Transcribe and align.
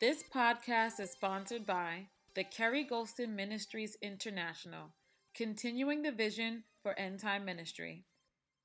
This 0.00 0.22
podcast 0.34 1.00
is 1.00 1.12
sponsored 1.12 1.64
by 1.64 2.08
the 2.34 2.44
Kerry 2.44 2.84
Gulston 2.84 3.34
Ministries 3.34 3.96
International, 4.02 4.92
continuing 5.34 6.02
the 6.02 6.12
vision 6.12 6.64
for 6.82 6.98
end 6.98 7.20
time 7.20 7.46
ministry. 7.46 8.04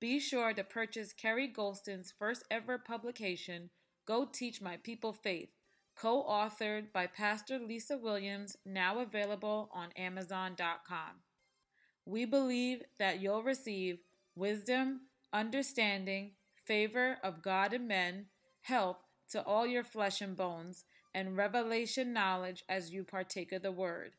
Be 0.02 0.20
sure 0.20 0.54
to 0.54 0.66
purchase 0.66 1.14
Kerry 1.14 1.48
Gulston's 1.48 2.14
first 2.20 2.44
ever 2.52 2.78
publication, 2.78 3.70
Go 4.06 4.26
Teach 4.26 4.62
My 4.62 4.78
People 4.84 5.14
Faith, 5.14 5.50
co 5.96 6.24
authored 6.24 6.92
by 6.92 7.08
Pastor 7.08 7.58
Lisa 7.58 7.98
Williams, 7.98 8.58
now 8.66 9.00
available 9.00 9.70
on 9.74 9.94
Amazon.com. 9.96 11.22
We 12.06 12.26
believe 12.26 12.84
that 12.98 13.22
you'll 13.22 13.44
receive 13.44 14.00
wisdom, 14.36 15.02
understanding, 15.34 16.32
favor 16.66 17.18
of 17.24 17.42
God 17.42 17.74
and 17.74 17.88
men, 17.88 18.26
help 18.62 19.04
to 19.32 19.44
all 19.44 19.66
your 19.66 19.84
flesh 19.84 20.22
and 20.22 20.36
bones, 20.36 20.86
and 21.14 21.38
revelation 21.38 22.14
knowledge 22.14 22.64
as 22.70 22.92
you 22.92 23.04
partake 23.04 23.52
of 23.52 23.62
the 23.62 23.72
word. 23.72 24.12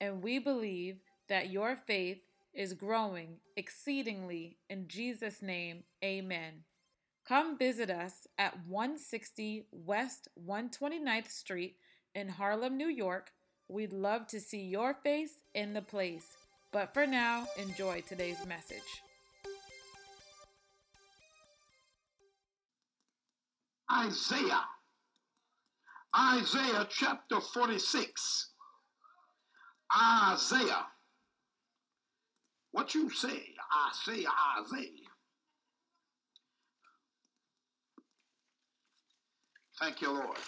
And 0.00 0.22
we 0.22 0.38
believe 0.38 1.00
that 1.28 1.50
your 1.50 1.76
faith 1.76 2.18
is 2.54 2.72
growing 2.72 3.36
exceedingly. 3.56 4.56
In 4.68 4.88
Jesus' 4.88 5.42
name, 5.42 5.84
amen. 6.02 6.64
Come 7.26 7.56
visit 7.56 7.90
us 7.90 8.26
at 8.38 8.58
160 8.66 9.66
West 9.70 10.28
129th 10.48 11.30
Street 11.30 11.76
in 12.14 12.28
Harlem, 12.28 12.76
New 12.76 12.88
York. 12.88 13.30
We'd 13.68 13.92
love 13.92 14.26
to 14.28 14.40
see 14.40 14.62
your 14.62 14.94
face 14.94 15.34
in 15.54 15.74
the 15.74 15.82
place. 15.82 16.26
But 16.72 16.92
for 16.92 17.06
now, 17.06 17.46
enjoy 17.56 18.02
today's 18.02 18.44
message. 18.46 19.02
Isaiah. 23.92 24.64
Isaiah 26.16 26.86
chapter 26.90 27.40
46. 27.40 28.50
Isaiah. 30.32 30.86
What 32.72 32.94
you 32.94 33.10
say? 33.10 33.42
I 33.72 33.90
say 34.04 34.24
Isaiah. 34.60 35.08
Thank 39.80 40.02
you, 40.02 40.12
Lord. 40.12 40.38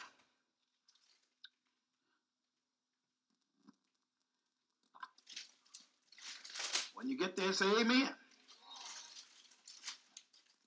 When 6.94 7.08
you 7.08 7.18
get 7.18 7.36
there, 7.36 7.52
say 7.52 7.66
amen. 7.80 8.10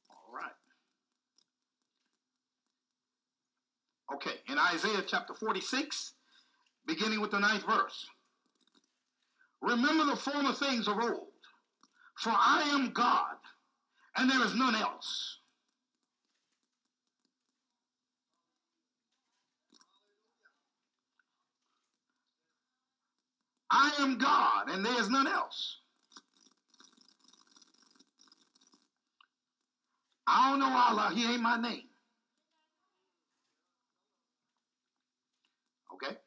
All 0.10 0.34
right. 0.34 0.52
Okay, 4.14 4.36
in 4.50 4.58
Isaiah 4.76 5.04
chapter 5.08 5.34
46, 5.34 6.14
beginning 6.86 7.22
with 7.22 7.32
the 7.32 7.40
ninth 7.40 7.66
verse. 7.66 8.06
Remember 9.62 10.06
the 10.06 10.18
former 10.18 10.52
things 10.52 10.90
of 10.90 11.00
old, 11.00 11.30
for 12.18 12.32
I 12.32 12.70
am 12.74 12.92
God, 12.92 13.38
and 14.18 14.30
there 14.30 14.44
is 14.46 14.54
none 14.54 14.76
else. 14.76 15.40
I 23.72 23.94
am 24.00 24.18
God, 24.18 24.70
and 24.70 24.86
there 24.86 25.00
is 25.00 25.10
none 25.10 25.28
else. 25.28 25.78
I 30.28 30.50
don't 30.50 30.60
know 30.60 30.76
Allah, 30.76 31.12
he 31.16 31.32
ain't 31.32 31.42
my 31.42 31.60
name. 31.62 31.84
Okay? 35.94 36.18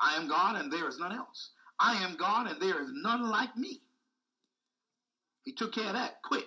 I 0.00 0.16
am 0.16 0.28
God, 0.28 0.56
and 0.56 0.72
there 0.72 0.88
is 0.88 0.98
none 0.98 1.12
else. 1.12 1.50
I 1.78 1.94
am 2.04 2.16
God, 2.16 2.50
and 2.50 2.60
there 2.60 2.82
is 2.82 2.90
none 2.92 3.30
like 3.30 3.56
me. 3.56 3.80
He 5.44 5.52
took 5.52 5.72
care 5.74 5.88
of 5.88 5.94
that 5.94 6.22
quick. 6.22 6.46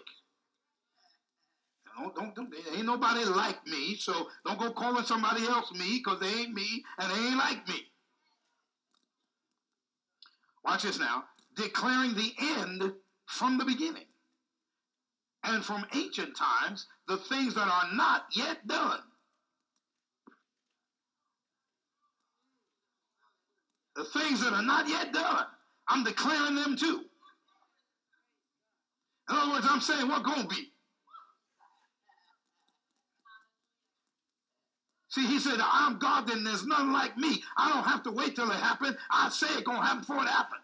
Don't, 1.98 2.16
don't, 2.16 2.36
don't, 2.36 2.54
ain't 2.76 2.86
nobody 2.86 3.26
like 3.26 3.66
me, 3.66 3.96
so 3.96 4.28
don't 4.46 4.60
go 4.60 4.72
calling 4.72 5.04
somebody 5.06 5.44
else 5.46 5.72
me 5.72 6.02
because 6.04 6.20
they 6.20 6.28
ain't 6.28 6.54
me 6.54 6.84
and 7.00 7.12
they 7.12 7.28
ain't 7.28 7.38
like 7.38 7.68
me. 7.68 7.88
Watch 10.64 10.84
this 10.84 11.00
now. 11.00 11.24
Declaring 11.56 12.14
the 12.14 12.34
end 12.40 12.94
from 13.26 13.58
the 13.58 13.66
beginning. 13.66 14.06
And 15.44 15.64
from 15.64 15.86
ancient 15.96 16.36
times, 16.36 16.86
the 17.08 17.18
things 17.18 17.56
that 17.56 17.68
are 17.68 17.96
not 17.96 18.26
yet 18.36 18.68
done. 18.68 19.00
The 23.98 24.06
things 24.06 24.42
that 24.42 24.54
are 24.54 24.62
not 24.62 24.88
yet 24.88 25.12
done, 25.12 25.46
I'm 25.88 26.04
declaring 26.04 26.56
them 26.56 26.78
too. 26.78 27.02
In 29.30 29.36
other 29.36 29.52
words, 29.54 29.66
I'm 29.70 29.82
saying 29.82 30.08
what 30.08 30.24
going 30.24 30.44
to 30.44 30.48
be. 30.48 30.72
See, 35.10 35.26
he 35.26 35.40
said, 35.40 35.58
I'm 35.60 35.98
God, 35.98 36.28
then 36.28 36.44
there's 36.44 36.66
none 36.66 36.94
like 36.94 37.18
me. 37.18 37.42
I 37.58 37.70
don't 37.74 37.84
have 37.84 38.04
to 38.04 38.12
wait 38.12 38.36
till 38.36 38.52
it 38.52 38.58
happens. 38.58 38.96
I 39.10 39.30
say 39.30 39.48
it 39.58 39.66
going 39.66 39.80
to 39.80 39.84
happen 39.84 40.02
before 40.02 40.24
it 40.24 40.30
happens. 40.30 40.62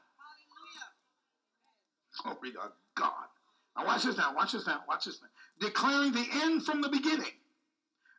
Glory 2.22 2.52
to 2.52 2.60
God. 2.96 3.28
Now 3.76 3.86
watch 3.88 4.04
this 4.04 4.18
now, 4.18 4.36
watch 4.36 4.52
this 4.52 4.68
now, 4.68 4.82
watch 4.88 5.06
this 5.06 5.20
now. 5.22 5.68
Declaring 5.68 6.12
the 6.12 6.26
end 6.44 6.64
from 6.64 6.82
the 6.82 6.90
beginning 6.90 7.34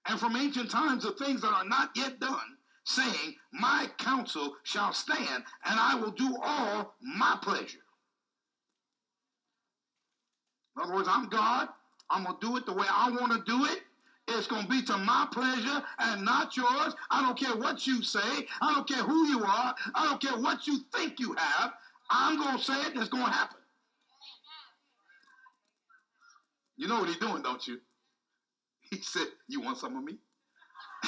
and 0.09 0.19
from 0.19 0.35
ancient 0.37 0.71
times 0.71 1.05
the 1.05 1.13
things 1.13 1.41
that 1.43 1.53
are 1.53 1.65
not 1.65 1.91
yet 1.95 2.19
done, 2.19 2.54
saying, 2.85 3.35
My 3.53 3.89
counsel 3.99 4.55
shall 4.63 4.93
stand, 4.93 5.45
and 5.65 5.81
I 5.81 5.97
will 5.97 6.11
do 6.11 6.37
all 6.43 6.95
my 7.01 7.39
pleasure. 7.43 7.79
In 10.77 10.83
other 10.83 10.95
words, 10.95 11.09
I'm 11.11 11.29
God. 11.29 11.69
I'm 12.11 12.25
going 12.25 12.39
to 12.39 12.47
do 12.47 12.57
it 12.57 12.67
the 12.67 12.73
way 12.73 12.87
I 12.91 13.11
want 13.11 13.33
to 13.33 13.43
do 13.51 13.65
it. 13.65 13.81
It's 14.29 14.47
going 14.47 14.63
to 14.63 14.69
be 14.69 14.83
to 14.83 14.97
my 14.99 15.27
pleasure 15.33 15.83
and 15.99 16.25
not 16.25 16.57
yours. 16.57 16.95
I 17.11 17.23
don't 17.23 17.39
care 17.39 17.57
what 17.57 17.87
you 17.87 18.03
say. 18.03 18.47
I 18.61 18.75
don't 18.75 18.89
care 18.89 19.03
who 19.03 19.27
you 19.29 19.45
are. 19.45 19.75
I 19.95 20.05
don't 20.05 20.21
care 20.21 20.39
what 20.39 20.67
you 20.67 20.81
think 20.95 21.21
you 21.21 21.35
have. 21.35 21.73
I'm 22.11 22.39
going 22.39 22.57
to 22.59 22.65
say 22.65 22.81
it 22.81 22.93
and 22.93 23.01
it's 23.01 23.09
going 23.09 23.25
to 23.25 23.31
happen. 23.31 23.59
You 26.77 26.89
know 26.89 27.01
what 27.01 27.09
he's 27.09 27.19
doing, 27.19 27.43
don't 27.43 27.67
you? 27.67 27.79
He 28.81 28.97
said, 29.01 29.27
You 29.49 29.61
want 29.61 29.79
some 29.79 29.97
of 29.97 30.05
me? 30.05 30.19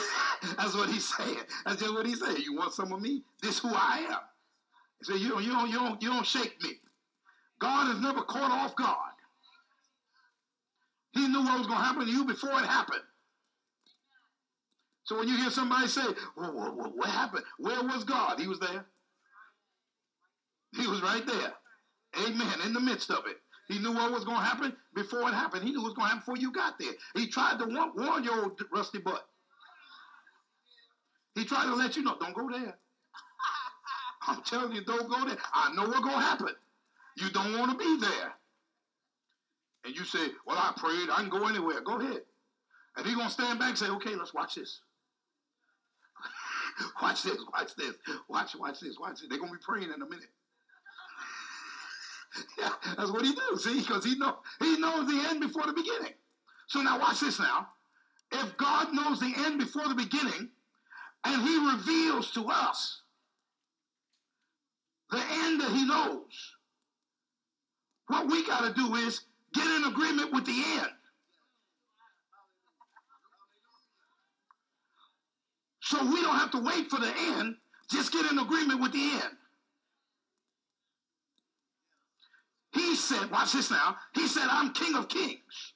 That's 0.57 0.75
what 0.75 0.89
he's 0.89 1.15
saying. 1.17 1.41
That's 1.65 1.81
just 1.81 1.93
what 1.93 2.07
he's 2.07 2.21
saying. 2.21 2.43
You 2.43 2.57
want 2.57 2.73
some 2.73 2.93
of 2.93 3.01
me? 3.01 3.23
This 3.43 3.59
who 3.59 3.69
I 3.73 4.07
am. 4.09 4.19
He 4.99 5.05
said, 5.05 5.21
You 5.21 5.31
don't, 5.31 5.45
you 5.45 5.51
don't, 5.51 5.71
you 5.71 5.79
don't, 5.79 6.03
you 6.03 6.09
don't 6.09 6.27
shake 6.27 6.63
me. 6.63 6.71
God 7.59 7.95
is 7.95 8.01
never 8.01 8.23
caught 8.23 8.51
off 8.51 8.77
guard. 8.77 9.15
He 11.13 11.27
knew 11.29 11.43
what 11.43 11.59
was 11.59 11.67
going 11.67 11.79
to 11.79 11.85
happen 11.85 12.07
to 12.07 12.13
you 12.13 12.25
before 12.25 12.51
it 12.51 12.67
happened. 12.67 13.01
So 15.05 15.19
when 15.19 15.29
you 15.29 15.37
hear 15.37 15.51
somebody 15.51 15.89
say, 15.89 16.03
well, 16.37 16.75
what, 16.75 16.97
what 16.97 17.09
happened? 17.09 17.45
Where 17.59 17.83
was 17.83 18.05
God? 18.05 18.39
He 18.39 18.49
was 18.49 18.59
there. 18.59 18.85
He 20.79 20.87
was 20.87 21.01
right 21.01 21.27
there. 21.27 21.55
Amen. 22.27 22.61
In 22.67 22.73
the 22.73 22.81
midst 22.81 23.11
of 23.11 23.25
it. 23.27 23.37
He 23.69 23.79
knew 23.79 23.93
what 23.93 24.13
was 24.13 24.25
going 24.25 24.39
to 24.39 24.45
happen 24.45 24.77
before 24.95 25.23
it 25.29 25.35
happened. 25.35 25.65
He 25.65 25.71
knew 25.71 25.81
what 25.81 25.89
was 25.89 25.95
going 25.95 26.07
to 26.07 26.15
happen 26.15 26.21
before 26.21 26.37
you 26.37 26.53
got 26.53 26.79
there. 26.79 26.93
He 27.15 27.29
tried 27.29 27.59
to 27.61 27.67
warn, 27.67 27.93
warn 27.97 28.25
your 28.25 28.43
old 28.43 28.61
rusty 28.73 28.99
butt. 28.99 29.27
He 31.37 31.45
tried 31.45 31.67
to 31.67 31.75
let 31.75 31.97
you 31.97 32.03
know, 32.03 32.17
don't 32.19 32.35
go 32.35 32.49
there. 32.51 32.75
I'm 34.27 34.43
telling 34.43 34.73
you, 34.73 34.83
don't 34.83 35.09
go 35.09 35.27
there. 35.27 35.37
I 35.53 35.73
know 35.75 35.83
what's 35.83 36.01
going 36.01 36.15
to 36.15 36.21
happen. 36.21 36.55
You 37.19 37.29
don't 37.31 37.59
want 37.59 37.73
to 37.73 37.79
be 37.79 38.01
there. 38.01 38.33
And 39.85 39.95
you 39.95 40.05
say, 40.05 40.29
well, 40.47 40.57
I 40.57 40.73
prayed. 40.77 41.11
I 41.13 41.17
can 41.17 41.29
go 41.29 41.47
anywhere. 41.47 41.83
Go 41.83 42.01
ahead. 42.01 42.23
And 42.97 43.07
he's 43.07 43.15
going 43.15 43.29
to 43.29 43.33
stand 43.33 43.59
back 43.59 43.69
and 43.69 43.79
say, 43.79 43.89
okay, 43.89 44.15
let's 44.17 44.33
watch 44.33 44.55
this. 44.55 44.81
watch 47.03 47.23
this. 47.23 47.37
Watch 47.53 47.77
this. 47.77 47.95
Watch, 48.29 48.57
watch 48.59 48.81
this. 48.81 48.99
Watch 48.99 49.21
this. 49.21 49.29
They're 49.29 49.39
going 49.39 49.53
to 49.53 49.59
be 49.59 49.63
praying 49.63 49.93
in 49.95 50.01
a 50.01 50.07
minute. 50.07 50.31
yeah, 52.59 52.71
that's 52.97 53.13
what 53.13 53.27
he 53.27 53.35
do. 53.35 53.59
See, 53.59 53.81
because 53.81 54.05
he 54.05 54.17
know 54.17 54.39
he 54.59 54.79
knows 54.79 55.07
the 55.07 55.27
end 55.29 55.41
before 55.41 55.67
the 55.67 55.75
beginning. 55.75 56.15
So 56.69 56.81
now 56.81 56.99
watch 56.99 57.21
this. 57.21 57.39
Now, 57.39 57.69
if 58.33 58.57
God 58.57 58.95
knows 58.95 59.21
the 59.21 59.33
end 59.37 59.59
before 59.59 59.87
the 59.87 59.95
beginning, 59.95 60.49
and 61.27 61.43
He 61.43 61.59
reveals 61.59 62.31
to 62.33 62.47
us 62.49 63.03
the 65.11 65.19
end 65.19 65.61
that 65.61 65.71
He 65.73 65.87
knows, 65.87 66.55
what 68.09 68.29
we 68.29 68.47
got 68.47 68.67
to 68.67 68.75
do 68.75 68.95
is 68.97 69.23
get 69.55 69.67
in 69.67 69.85
agreement 69.85 70.33
with 70.33 70.47
the 70.47 70.63
end. 70.79 70.91
So 75.81 76.05
we 76.05 76.21
don't 76.21 76.37
have 76.37 76.51
to 76.53 76.61
wait 76.61 76.91
for 76.91 76.99
the 76.99 77.13
end. 77.17 77.57
Just 77.91 78.13
get 78.13 78.31
in 78.31 78.39
agreement 78.39 78.81
with 78.81 78.93
the 78.93 78.99
end. 78.99 79.37
He 82.73 82.97
said, 82.97 83.31
watch 83.31 83.53
this 83.53 83.71
now. 83.71 83.97
He 84.15 84.27
said, 84.27 84.47
I'm 84.51 84.73
King 84.73 84.97
of 84.97 85.09
Kings. 85.09 85.75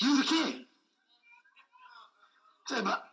You 0.00 0.22
the 0.22 0.24
king. 0.24 0.66
Say, 2.66 2.82
but 2.82 3.04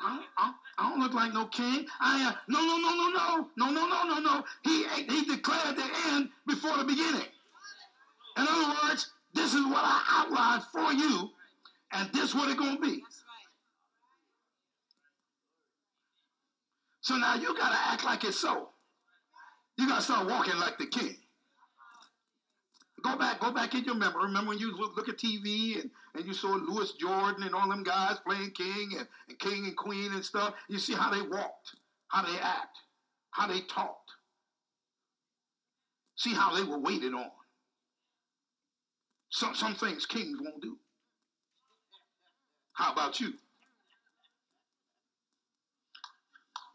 I 0.00 0.16
don't, 0.16 0.54
I, 0.78 0.90
don't, 0.90 1.00
look 1.00 1.14
like 1.14 1.32
no 1.34 1.46
king. 1.46 1.86
I 2.00 2.18
am. 2.20 2.34
No, 2.48 2.60
no, 2.60 2.78
no, 2.78 2.94
no, 2.94 3.10
no. 3.10 3.48
No, 3.56 3.70
no, 3.70 3.86
no, 3.88 4.04
no, 4.04 4.20
no. 4.20 4.44
He, 4.64 4.86
he 5.12 5.24
declared 5.24 5.76
the 5.76 5.86
end 6.06 6.30
before 6.46 6.76
the 6.78 6.84
beginning. 6.84 7.26
In 8.36 8.46
other 8.48 8.74
words, 8.82 9.10
this 9.34 9.54
is 9.54 9.64
what 9.66 9.82
I 9.84 10.02
outlined 10.08 10.62
for 10.72 10.92
you, 10.92 11.30
and 11.92 12.08
this 12.12 12.30
is 12.30 12.34
what 12.34 12.48
it's 12.48 12.58
going 12.58 12.76
to 12.76 12.82
be. 12.82 13.02
So 17.00 17.16
now 17.16 17.34
you 17.34 17.56
got 17.56 17.70
to 17.70 17.78
act 17.92 18.04
like 18.04 18.24
it's 18.24 18.38
so. 18.38 18.68
You 19.76 19.88
got 19.88 19.96
to 19.96 20.02
start 20.02 20.28
walking 20.28 20.58
like 20.58 20.78
the 20.78 20.86
king. 20.86 21.16
Go 23.08 23.16
back, 23.16 23.40
go 23.40 23.50
back 23.50 23.74
in 23.74 23.84
your 23.84 23.94
memory. 23.94 24.24
Remember 24.24 24.50
when 24.50 24.58
you 24.58 24.76
look, 24.76 24.94
look 24.94 25.08
at 25.08 25.16
TV 25.16 25.80
and, 25.80 25.90
and 26.14 26.26
you 26.26 26.34
saw 26.34 26.48
Louis 26.48 26.92
Jordan 26.92 27.42
and 27.42 27.54
all 27.54 27.66
them 27.66 27.82
guys 27.82 28.18
playing 28.26 28.50
king 28.50 28.90
and, 28.98 29.08
and 29.28 29.38
king 29.38 29.64
and 29.64 29.74
queen 29.74 30.12
and 30.12 30.22
stuff? 30.22 30.54
You 30.68 30.78
see 30.78 30.92
how 30.92 31.10
they 31.10 31.22
walked, 31.22 31.76
how 32.08 32.22
they 32.22 32.38
act, 32.38 32.76
how 33.30 33.46
they 33.46 33.60
talked. 33.62 34.10
See 36.16 36.34
how 36.34 36.54
they 36.54 36.64
were 36.64 36.78
waited 36.78 37.14
on. 37.14 37.30
Some, 39.30 39.54
some 39.54 39.74
things 39.74 40.04
kings 40.04 40.38
won't 40.42 40.60
do. 40.60 40.76
How 42.74 42.92
about 42.92 43.20
you? 43.20 43.32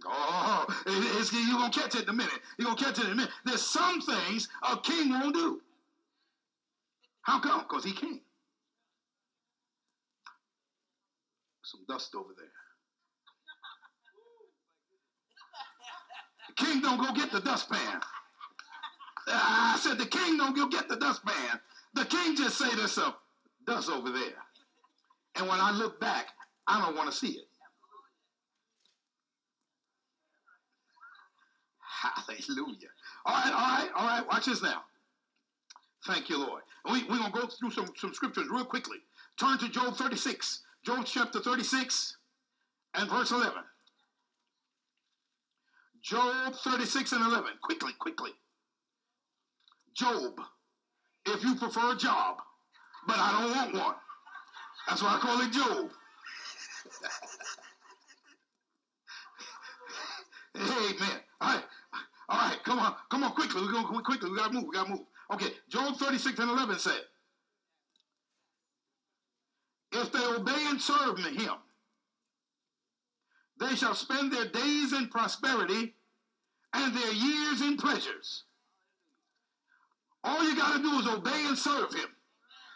Oh, 0.06 0.66
you're 0.88 1.60
going 1.60 1.72
to 1.72 1.80
catch 1.80 1.96
it 1.96 2.04
in 2.04 2.10
a 2.10 2.14
minute. 2.14 2.34
You're 2.58 2.66
going 2.66 2.78
to 2.78 2.84
catch 2.84 2.98
it 2.98 3.06
in 3.06 3.12
a 3.12 3.16
minute. 3.16 3.32
There's 3.46 3.62
some 3.62 4.02
things 4.02 4.50
a 4.68 4.78
king 4.78 5.12
won't 5.12 5.36
do. 5.36 5.62
How 7.24 7.40
come? 7.40 7.62
Because 7.62 7.84
he 7.86 7.94
came. 7.94 8.22
Some 11.64 11.82
dust 11.88 12.14
over 12.16 12.32
there. 12.38 12.46
The 16.50 16.66
king 16.66 16.82
don't 16.82 17.00
go 17.00 17.14
get 17.14 17.32
the 17.32 17.40
dustpan. 17.42 18.02
Ah, 19.30 19.76
I 19.76 19.80
said 19.80 19.98
the 19.98 20.06
king 20.06 20.38
don't 20.38 20.56
go 20.56 20.68
get 20.68 20.90
the 20.90 20.98
dustpan. 20.98 21.60
The 21.94 22.06
king 22.06 22.36
just 22.36 22.58
say 22.58 22.76
there's 22.76 22.92
some 22.92 23.14
dust 23.66 23.90
over 23.90 24.12
there. 24.12 24.36
And 25.36 25.48
when 25.48 25.60
I 25.60 25.72
look 25.72 26.00
back, 26.00 26.28
I 26.68 26.84
don't 26.86 26.96
want 26.96 27.12
to 27.12 27.18
see 27.18 27.30
it. 27.40 27.46
Hallelujah. 31.80 32.90
All 33.26 33.34
right, 33.34 33.54
all 33.54 33.60
right, 33.60 33.90
all 33.96 34.08
right. 34.08 34.28
Watch 34.28 34.46
this 34.46 34.62
now. 34.62 34.84
Thank 36.06 36.30
you, 36.30 36.38
Lord. 36.40 36.64
We, 36.92 37.04
we're 37.04 37.18
going 37.18 37.32
to 37.32 37.40
go 37.42 37.48
through 37.48 37.72
some, 37.72 37.88
some 37.98 38.14
scriptures 38.14 38.48
real 38.52 38.66
quickly. 38.66 38.98
Turn 39.40 39.58
to 39.60 39.70
Job 39.70 39.96
36. 39.96 40.62
Job 40.86 41.06
chapter 41.06 41.40
36 41.40 42.18
and 42.96 43.10
verse 43.10 43.32
11. 43.32 43.54
Job 46.04 46.54
36 46.56 47.12
and 47.14 47.26
11. 47.26 47.52
Quickly, 47.64 47.94
quickly. 48.00 48.32
Job, 49.96 50.34
if 51.26 51.44
you 51.44 51.56
prefer 51.56 51.94
a 51.94 51.98
job, 51.98 52.38
but 53.08 53.18
I 53.18 53.42
don't 53.42 53.52
want 53.56 53.74
one. 53.76 53.96
That's 54.88 55.02
why 55.04 55.16
I 55.16 55.20
call 55.20 55.42
it 55.42 55.52
Job. 55.52 55.92
Amen. 60.58 61.22
All 61.42 61.56
right. 61.56 61.64
All 62.30 62.50
right. 62.50 62.58
Come 62.66 62.80
on. 62.80 62.96
Come 63.10 63.24
on 63.24 63.32
quickly. 63.34 63.62
We're 63.62 63.72
going 63.72 64.04
quickly. 64.04 64.30
We 64.30 64.38
got 64.38 64.50
to 64.50 64.54
move. 64.54 64.66
We 64.68 64.76
got 64.76 64.86
to 64.86 64.92
move. 64.92 65.00
Okay, 65.32 65.52
Job 65.70 65.98
36 65.98 66.40
and 66.40 66.50
11 66.50 66.80
said, 66.80 67.02
If 69.94 70.12
they 70.12 70.26
obey 70.26 70.66
and 70.68 70.82
serve 70.82 71.20
him, 71.20 71.54
they 73.60 73.76
shall 73.76 73.96
spend 73.96 74.32
their 74.32 74.48
days 74.48 74.94
in 74.94 75.08
prosperity 75.08 75.94
and 76.74 76.96
their 76.96 77.14
years 77.14 77.62
in 77.62 77.78
pleasures. 77.78 78.44
All 80.24 80.44
you 80.44 80.56
got 80.56 80.78
to 80.78 80.82
do 80.82 81.00
is 81.00 81.08
obey 81.08 81.46
and 81.48 81.58
serve 81.58 81.94
him. 81.94 82.10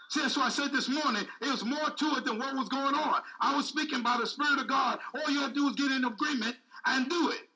See, 0.09 0.21
that's 0.21 0.37
why 0.37 0.45
I 0.45 0.49
said 0.49 0.71
this 0.71 0.87
morning, 0.87 1.23
it 1.41 1.51
was 1.51 1.65
more 1.65 1.89
to 1.89 2.05
it 2.15 2.25
than 2.25 2.39
what 2.39 2.55
was 2.55 2.69
going 2.69 2.95
on. 2.95 3.21
I 3.41 3.55
was 3.55 3.67
speaking 3.67 4.01
by 4.01 4.17
the 4.19 4.27
Spirit 4.27 4.59
of 4.59 4.67
God. 4.67 4.99
All 5.15 5.31
you 5.31 5.41
have 5.41 5.49
to 5.49 5.55
do 5.55 5.67
is 5.67 5.75
get 5.75 5.91
in 5.91 6.05
agreement 6.05 6.55
and 6.85 7.09
do 7.09 7.29
it. 7.31 7.49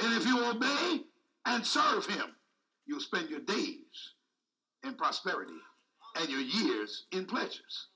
And 0.00 0.14
if 0.14 0.26
you 0.26 0.44
obey 0.44 1.02
and 1.46 1.64
serve 1.64 2.06
him, 2.06 2.34
You'll 2.88 3.00
spend 3.00 3.28
your 3.28 3.40
days 3.40 4.14
in 4.82 4.94
prosperity 4.94 5.52
and 6.16 6.28
your 6.30 6.40
years 6.40 7.04
in 7.12 7.26
pleasures. 7.26 7.88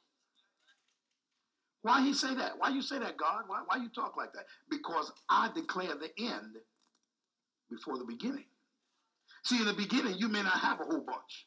Why 1.81 2.03
he 2.03 2.13
say 2.15 2.35
that? 2.35 2.53
Why 2.59 2.69
you 2.69 2.83
say 2.83 2.99
that, 2.99 3.17
God? 3.17 3.45
Why, 3.49 3.63
why 3.67 3.77
you 3.79 3.89
talk 3.89 4.17
like 4.17 4.33
that? 4.35 4.45
Because 4.71 5.11
I 5.29 5.51
declare 5.55 5.95
the 5.97 6.11
end 6.23 6.57
before 7.71 7.99
the 7.99 8.05
beginning. 8.05 8.45
See, 9.45 9.59
in 9.59 9.67
the 9.67 9.73
beginning, 9.73 10.17
you 10.19 10.29
may 10.29 10.43
not 10.43 10.59
have 10.61 10.81
a 10.81 10.85
whole 10.85 11.01
bunch. 11.01 11.47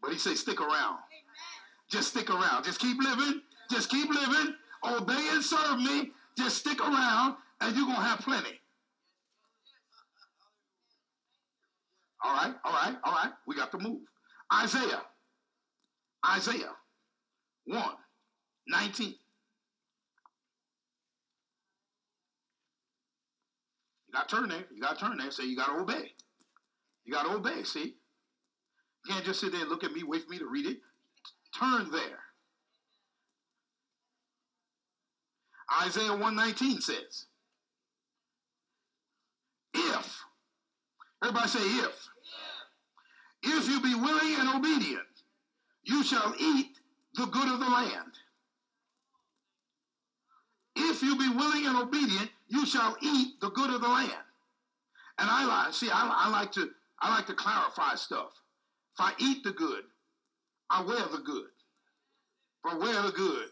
But 0.00 0.12
he 0.12 0.18
say, 0.18 0.34
stick 0.34 0.60
around. 0.60 0.98
Just 1.90 2.10
stick 2.10 2.30
around. 2.30 2.64
Just 2.64 2.78
keep 2.78 2.98
living. 3.02 3.40
Just 3.70 3.90
keep 3.90 4.08
living. 4.08 4.54
Obey 4.84 5.28
and 5.32 5.42
serve 5.42 5.78
me. 5.78 6.10
Just 6.38 6.58
stick 6.58 6.80
around, 6.80 7.34
and 7.60 7.74
you're 7.74 7.86
going 7.86 7.96
to 7.96 8.02
have 8.02 8.20
plenty. 8.20 8.59
All 12.22 12.32
right, 12.32 12.54
all 12.64 12.72
right, 12.72 12.96
all 13.04 13.12
right. 13.12 13.32
We 13.46 13.56
got 13.56 13.70
to 13.72 13.78
move. 13.78 14.00
Isaiah. 14.52 15.02
Isaiah 16.36 16.72
1 17.66 17.82
19. 18.68 19.06
You 19.08 19.14
got 24.12 24.28
to 24.28 24.36
turn 24.36 24.48
there. 24.48 24.64
You 24.74 24.80
got 24.80 24.98
to 24.98 25.04
turn 25.04 25.18
there. 25.18 25.30
Say 25.30 25.44
you 25.44 25.56
got 25.56 25.66
to 25.66 25.80
obey. 25.80 26.12
You 27.04 27.12
got 27.12 27.24
to 27.24 27.34
obey. 27.34 27.62
See? 27.62 27.94
You 29.04 29.14
can't 29.14 29.24
just 29.24 29.40
sit 29.40 29.52
there 29.52 29.62
and 29.62 29.70
look 29.70 29.84
at 29.84 29.92
me, 29.92 30.02
wait 30.02 30.24
for 30.24 30.30
me 30.30 30.38
to 30.38 30.46
read 30.46 30.66
it. 30.66 30.78
Turn 31.58 31.90
there. 31.90 32.18
Isaiah 35.82 36.10
119 36.10 36.80
says, 36.80 37.26
If, 39.72 40.24
everybody 41.22 41.48
say 41.48 41.60
if, 41.60 42.08
if 43.42 43.68
you 43.68 43.80
be 43.80 43.94
willing 43.94 44.36
and 44.38 44.54
obedient, 44.56 45.02
you 45.84 46.02
shall 46.02 46.34
eat 46.38 46.78
the 47.14 47.26
good 47.26 47.48
of 47.48 47.60
the 47.60 47.68
land. 47.68 48.12
If 50.76 51.02
you 51.02 51.16
be 51.16 51.28
willing 51.28 51.66
and 51.66 51.76
obedient, 51.76 52.30
you 52.48 52.66
shall 52.66 52.96
eat 53.02 53.40
the 53.40 53.50
good 53.50 53.70
of 53.70 53.80
the 53.80 53.88
land. 53.88 54.12
And 55.18 55.28
I 55.28 55.44
like, 55.44 55.74
see, 55.74 55.90
I, 55.90 56.26
I 56.26 56.30
like 56.30 56.52
to, 56.52 56.70
I 57.00 57.14
like 57.14 57.26
to 57.26 57.34
clarify 57.34 57.94
stuff. 57.94 58.32
If 58.94 59.00
I 59.00 59.12
eat 59.18 59.44
the 59.44 59.52
good, 59.52 59.84
I 60.70 60.82
wear 60.82 61.00
the 61.10 61.22
good. 61.24 61.48
If 62.64 62.72
I 62.72 62.76
wear 62.76 63.02
the 63.02 63.12
good, 63.12 63.48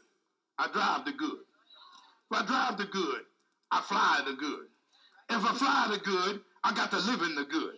I 0.58 0.68
drive 0.72 1.04
the 1.04 1.12
good. 1.12 1.38
If 2.30 2.38
I 2.42 2.46
drive 2.46 2.78
the 2.78 2.86
good, 2.86 3.22
I 3.70 3.80
fly 3.82 4.22
the 4.26 4.34
good. 4.34 4.66
If 5.30 5.44
I 5.44 5.54
fly 5.54 5.88
the 5.90 5.98
good, 5.98 6.40
I 6.68 6.74
got 6.74 6.90
to 6.90 6.98
live 6.98 7.22
in 7.22 7.34
the 7.34 7.44
good. 7.44 7.76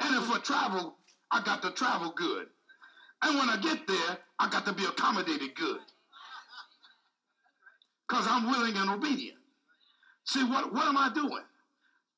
And 0.00 0.14
if 0.22 0.30
I 0.30 0.38
travel 0.40 0.96
I 1.30 1.42
got 1.42 1.62
to 1.62 1.70
travel 1.70 2.12
good. 2.14 2.46
And 3.22 3.38
when 3.38 3.48
I 3.48 3.56
get 3.56 3.86
there, 3.86 4.18
I 4.38 4.50
got 4.50 4.66
to 4.66 4.74
be 4.74 4.84
accommodated 4.84 5.54
good. 5.54 5.80
Because 8.06 8.26
I'm 8.28 8.50
willing 8.50 8.76
and 8.76 8.90
obedient. 8.90 9.38
See, 10.26 10.44
what, 10.44 10.74
what 10.74 10.86
am 10.86 10.98
I 10.98 11.10
doing? 11.14 11.42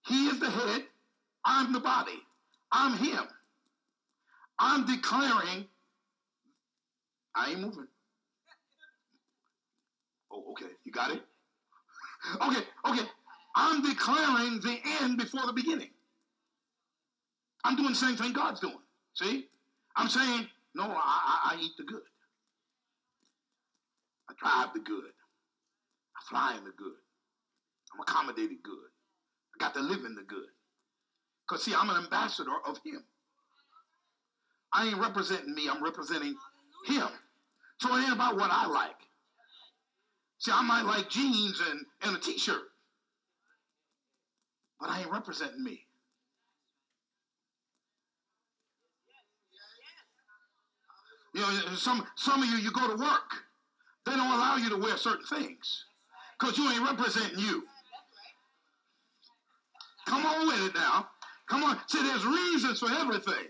He 0.09 0.27
is 0.27 0.41
the 0.41 0.51
head, 0.51 0.83
I'm 1.45 1.73
the 1.73 1.79
body. 1.79 2.21
I'm 2.73 2.97
him. 2.99 3.23
I'm 4.59 4.85
declaring, 4.85 5.67
I 7.37 7.51
ain't 7.51 7.61
moving. 7.61 7.87
Oh, 10.33 10.43
okay. 10.53 10.73
You 10.85 10.91
got 10.91 11.13
it? 11.13 11.23
Okay, 12.43 12.63
okay. 12.89 13.07
I'm 13.55 13.83
declaring 13.83 14.61
the 14.61 14.79
end 15.03 15.19
before 15.19 15.47
the 15.47 15.53
beginning. 15.53 15.91
I'm 17.65 17.77
doing 17.77 17.91
the 17.91 17.95
same 17.95 18.17
thing 18.17 18.33
God's 18.33 18.61
doing. 18.61 18.79
See? 19.15 19.47
I'm 19.97 20.09
saying, 20.09 20.49
no, 20.75 20.85
I, 20.85 20.91
I, 20.95 21.55
I 21.55 21.59
eat 21.61 21.73
the 21.79 21.85
good. 21.85 22.03
I 24.29 24.35
drive 24.39 24.75
the 24.75 24.81
good. 24.81 25.13
I 26.17 26.29
fly 26.29 26.57
in 26.59 26.65
the 26.65 26.73
good. 26.77 26.97
I'm 27.95 28.01
accommodated 28.01 28.63
good. 28.63 28.91
I 29.55 29.65
got 29.65 29.75
to 29.75 29.81
live 29.81 30.05
in 30.05 30.15
the 30.15 30.23
good. 30.23 30.49
Because, 31.49 31.65
see, 31.65 31.75
I'm 31.75 31.91
an 31.91 31.97
ambassador 31.97 32.51
of 32.67 32.79
Him. 32.85 33.05
I 34.73 34.89
ain't 34.89 34.99
representing 34.99 35.55
me, 35.55 35.69
I'm 35.71 35.83
representing 35.83 36.35
Him. 36.87 37.09
So 37.81 37.95
it 37.95 38.03
ain't 38.03 38.13
about 38.13 38.37
what 38.37 38.51
I 38.51 38.67
like. 38.67 38.91
See, 40.39 40.51
I 40.53 40.63
might 40.63 40.83
like 40.83 41.09
jeans 41.09 41.61
and, 41.71 41.87
and 42.03 42.17
a 42.17 42.21
t 42.21 42.37
shirt. 42.39 42.63
But 44.81 44.91
I 44.91 45.01
ain't 45.01 45.11
representing 45.11 45.63
me. 45.63 45.87
You 51.35 51.41
know, 51.41 51.75
some 51.75 52.07
some 52.17 52.43
of 52.43 52.49
you, 52.49 52.57
you 52.57 52.71
go 52.71 52.87
to 52.87 53.03
work, 53.03 53.31
they 54.07 54.13
don't 54.13 54.21
allow 54.21 54.57
you 54.57 54.71
to 54.71 54.77
wear 54.77 54.97
certain 54.97 55.27
things 55.27 55.85
because 56.39 56.57
you 56.57 56.71
ain't 56.71 56.83
representing 56.83 57.39
you. 57.39 57.65
Come 60.07 60.25
on 60.27 60.47
with 60.47 60.67
it 60.67 60.75
now. 60.75 61.09
Come 61.49 61.65
on. 61.65 61.79
See, 61.89 62.03
there's 62.03 62.25
reasons 62.25 62.79
for 62.79 62.91
everything. 62.91 63.49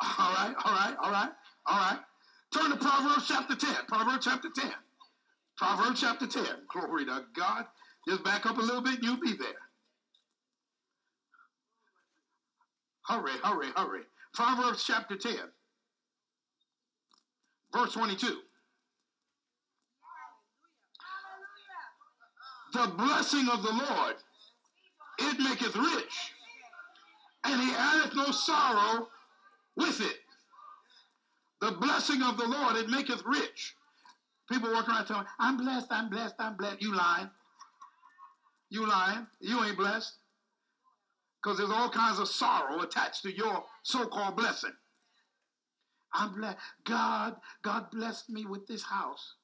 All 0.18 0.32
right, 0.32 0.54
all 0.64 0.72
right, 0.72 0.96
all 1.02 1.10
right, 1.10 1.30
all 1.66 1.76
right. 1.76 1.98
Turn 2.54 2.70
to 2.70 2.76
Proverbs 2.76 3.26
chapter 3.26 3.56
10. 3.56 3.74
Proverbs 3.88 4.24
chapter 4.24 4.48
10. 4.54 4.70
Proverbs 5.58 6.00
chapter 6.00 6.26
10. 6.26 6.44
Glory 6.72 7.04
to 7.06 7.24
God. 7.36 7.66
Just 8.08 8.22
back 8.22 8.46
up 8.46 8.58
a 8.58 8.60
little 8.60 8.80
bit, 8.80 9.02
you'll 9.02 9.20
be 9.20 9.36
there. 9.36 9.48
Hurry, 13.06 13.32
hurry, 13.42 13.68
hurry. 13.74 14.02
Proverbs 14.34 14.84
chapter 14.86 15.16
10, 15.16 15.34
verse 17.74 17.92
22. 17.92 18.36
The 22.74 22.92
blessing 22.96 23.48
of 23.50 23.62
the 23.62 23.72
Lord, 23.72 24.16
it 25.18 25.40
maketh 25.40 25.74
rich, 25.74 26.32
and 27.44 27.60
he 27.60 27.74
addeth 27.74 28.14
no 28.14 28.30
sorrow 28.30 29.08
with 29.76 30.00
it. 30.02 30.18
The 31.60 31.72
blessing 31.72 32.22
of 32.22 32.36
the 32.36 32.46
Lord, 32.46 32.76
it 32.76 32.88
maketh 32.88 33.24
rich. 33.24 33.74
People 34.50 34.72
walk 34.72 34.88
around 34.88 35.06
telling 35.06 35.24
me, 35.24 35.28
I'm 35.38 35.56
blessed, 35.58 35.88
I'm 35.90 36.08
blessed, 36.08 36.34
I'm 36.38 36.56
blessed. 36.56 36.80
You 36.80 36.94
lying. 36.94 37.30
You 38.70 38.86
lying. 38.88 39.26
You 39.40 39.62
ain't 39.64 39.76
blessed. 39.76 40.14
Because 41.42 41.58
there's 41.58 41.70
all 41.70 41.90
kinds 41.90 42.18
of 42.18 42.28
sorrow 42.28 42.80
attached 42.80 43.22
to 43.22 43.34
your 43.34 43.62
so-called 43.82 44.36
blessing. 44.36 44.72
I'm 46.14 46.34
blessed. 46.34 46.56
God, 46.84 47.36
God 47.62 47.90
blessed 47.90 48.30
me 48.30 48.46
with 48.46 48.66
this 48.66 48.82
house. 48.82 49.34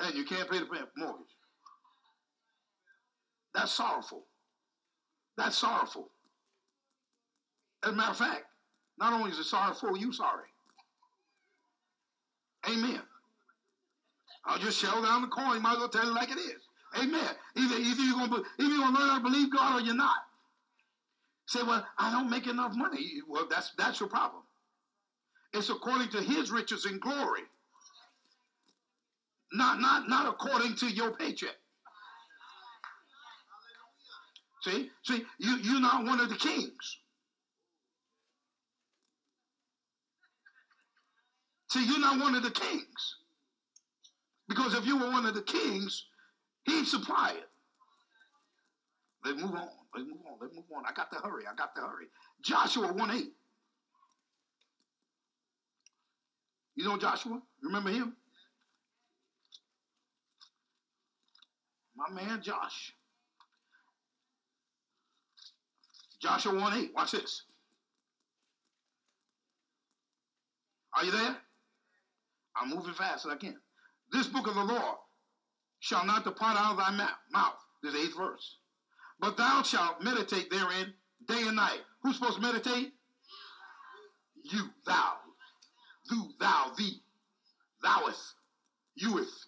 And 0.00 0.14
you 0.14 0.24
can't 0.24 0.50
pay 0.50 0.58
the 0.58 0.66
mortgage. 0.96 1.26
That's 3.54 3.72
sorrowful. 3.72 4.24
That's 5.36 5.56
sorrowful. 5.56 6.10
As 7.84 7.90
a 7.90 7.96
matter 7.96 8.10
of 8.10 8.16
fact, 8.16 8.44
not 8.98 9.12
only 9.12 9.30
is 9.30 9.38
it 9.38 9.44
sorrowful, 9.44 9.96
you 9.96 10.12
sorry. 10.12 10.47
Amen. 12.68 13.00
I'll 14.44 14.58
just 14.58 14.78
shell 14.78 15.02
down 15.02 15.22
the 15.22 15.28
coin. 15.28 15.62
Might 15.62 15.72
as 15.74 15.78
well 15.78 15.88
tell 15.88 16.08
it 16.08 16.14
like 16.14 16.30
it 16.30 16.38
is. 16.38 16.62
Amen. 16.98 17.30
Either, 17.56 17.76
either 17.76 18.02
you're 18.02 18.18
you're 18.58 18.78
gonna 18.78 18.98
learn 18.98 19.16
to 19.16 19.22
believe 19.22 19.52
God 19.52 19.80
or 19.80 19.84
you're 19.84 19.94
not. 19.94 20.16
Say, 21.46 21.62
well, 21.62 21.86
I 21.98 22.10
don't 22.12 22.30
make 22.30 22.46
enough 22.46 22.74
money. 22.74 23.20
Well, 23.28 23.46
that's 23.50 23.72
that's 23.78 24.00
your 24.00 24.08
problem. 24.08 24.42
It's 25.52 25.70
according 25.70 26.10
to 26.10 26.22
His 26.22 26.50
riches 26.50 26.84
and 26.84 27.00
glory, 27.00 27.42
not 29.52 29.80
not 29.80 30.08
not 30.08 30.26
according 30.28 30.76
to 30.76 30.86
your 30.88 31.12
paycheck. 31.12 31.56
See, 34.62 34.90
see, 35.04 35.24
you 35.38 35.56
you're 35.58 35.80
not 35.80 36.04
one 36.04 36.20
of 36.20 36.28
the 36.28 36.36
kings. 36.36 36.98
See, 41.70 41.84
you're 41.84 42.00
not 42.00 42.18
one 42.20 42.34
of 42.34 42.42
the 42.42 42.50
kings. 42.50 43.16
Because 44.48 44.74
if 44.74 44.86
you 44.86 44.98
were 44.98 45.10
one 45.10 45.26
of 45.26 45.34
the 45.34 45.42
kings, 45.42 46.06
he'd 46.64 46.86
supply 46.86 47.34
it. 47.36 47.48
Let's 49.24 49.40
move 49.42 49.54
on. 49.54 49.68
Let's 49.94 50.08
move 50.08 50.18
on. 50.26 50.38
Let's 50.40 50.54
move 50.54 50.64
on. 50.74 50.84
I 50.86 50.92
got 50.92 51.12
to 51.12 51.18
hurry. 51.18 51.44
I 51.50 51.54
got 51.54 51.74
to 51.74 51.82
hurry. 51.82 52.06
Joshua 52.42 52.92
1 52.92 53.10
8. 53.10 53.26
You 56.76 56.84
know 56.84 56.96
Joshua? 56.96 57.42
Remember 57.62 57.90
him? 57.90 58.14
My 61.96 62.08
man 62.10 62.40
Josh. 62.40 62.94
Joshua 66.22 66.54
1 66.54 66.78
8. 66.78 66.90
Watch 66.94 67.10
this. 67.12 67.42
Are 70.96 71.04
you 71.04 71.10
there? 71.10 71.36
I'm 72.60 72.70
moving 72.70 72.94
fast 72.94 73.26
as 73.26 73.32
I 73.32 73.36
can. 73.36 73.56
This 74.12 74.26
book 74.26 74.46
of 74.46 74.54
the 74.54 74.64
law 74.64 74.98
shall 75.80 76.04
not 76.04 76.24
depart 76.24 76.56
out 76.56 76.72
of 76.72 76.78
thy 76.78 76.90
mouth. 76.90 77.54
This 77.82 77.94
eighth 77.94 78.16
verse. 78.16 78.56
But 79.20 79.36
thou 79.36 79.62
shalt 79.62 80.02
meditate 80.02 80.50
therein 80.50 80.92
day 81.26 81.42
and 81.46 81.56
night. 81.56 81.80
Who's 82.02 82.16
supposed 82.16 82.36
to 82.36 82.40
meditate? 82.40 82.92
You, 84.44 84.70
thou, 84.86 85.12
thou, 86.10 86.28
thou, 86.40 86.72
thee, 86.76 87.02
thouest, 87.84 88.34
youeth. 88.94 89.46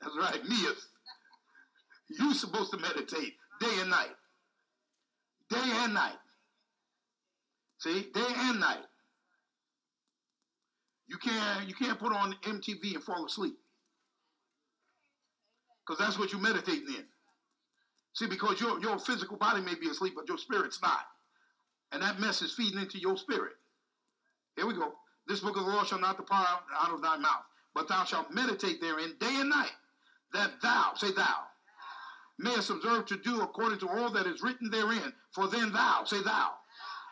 That's 0.00 0.16
right, 0.18 0.42
meeth. 0.44 0.86
You're 2.08 2.34
supposed 2.34 2.70
to 2.72 2.78
meditate 2.78 3.34
day 3.60 3.80
and 3.80 3.90
night. 3.90 4.14
Day 5.50 5.58
and 5.62 5.94
night. 5.94 6.18
See, 7.78 8.06
day 8.14 8.26
and 8.36 8.60
night. 8.60 8.84
You 11.08 11.18
can't 11.18 11.68
you 11.68 11.74
can't 11.74 11.98
put 11.98 12.12
on 12.12 12.34
MTV 12.42 12.94
and 12.94 13.02
fall 13.02 13.24
asleep. 13.24 13.56
Because 15.86 16.04
that's 16.04 16.18
what 16.18 16.32
you're 16.32 16.40
meditating 16.40 16.88
in. 16.88 17.04
See, 18.14 18.26
because 18.26 18.60
your, 18.60 18.80
your 18.80 18.98
physical 18.98 19.36
body 19.36 19.60
may 19.60 19.74
be 19.74 19.88
asleep, 19.88 20.14
but 20.16 20.28
your 20.28 20.38
spirit's 20.38 20.80
not. 20.82 21.06
And 21.92 22.02
that 22.02 22.18
mess 22.18 22.42
is 22.42 22.54
feeding 22.54 22.80
into 22.80 22.98
your 22.98 23.16
spirit. 23.16 23.52
Here 24.56 24.66
we 24.66 24.74
go. 24.74 24.94
This 25.28 25.40
book 25.40 25.56
of 25.56 25.66
the 25.66 25.70
law 25.70 25.84
shall 25.84 26.00
not 26.00 26.16
depart 26.16 26.48
out 26.80 26.92
of 26.92 27.02
thy 27.02 27.16
mouth, 27.18 27.44
but 27.74 27.88
thou 27.88 28.04
shalt 28.04 28.32
meditate 28.32 28.80
therein 28.80 29.14
day 29.20 29.36
and 29.40 29.50
night, 29.50 29.72
that 30.32 30.52
thou, 30.62 30.92
say 30.96 31.12
thou, 31.12 31.44
mayest 32.38 32.70
observe 32.70 33.06
to 33.06 33.16
do 33.18 33.42
according 33.42 33.78
to 33.80 33.88
all 33.88 34.10
that 34.10 34.26
is 34.26 34.42
written 34.42 34.70
therein. 34.70 35.12
For 35.32 35.46
then 35.48 35.72
thou, 35.72 36.04
say 36.04 36.22
thou, 36.22 36.52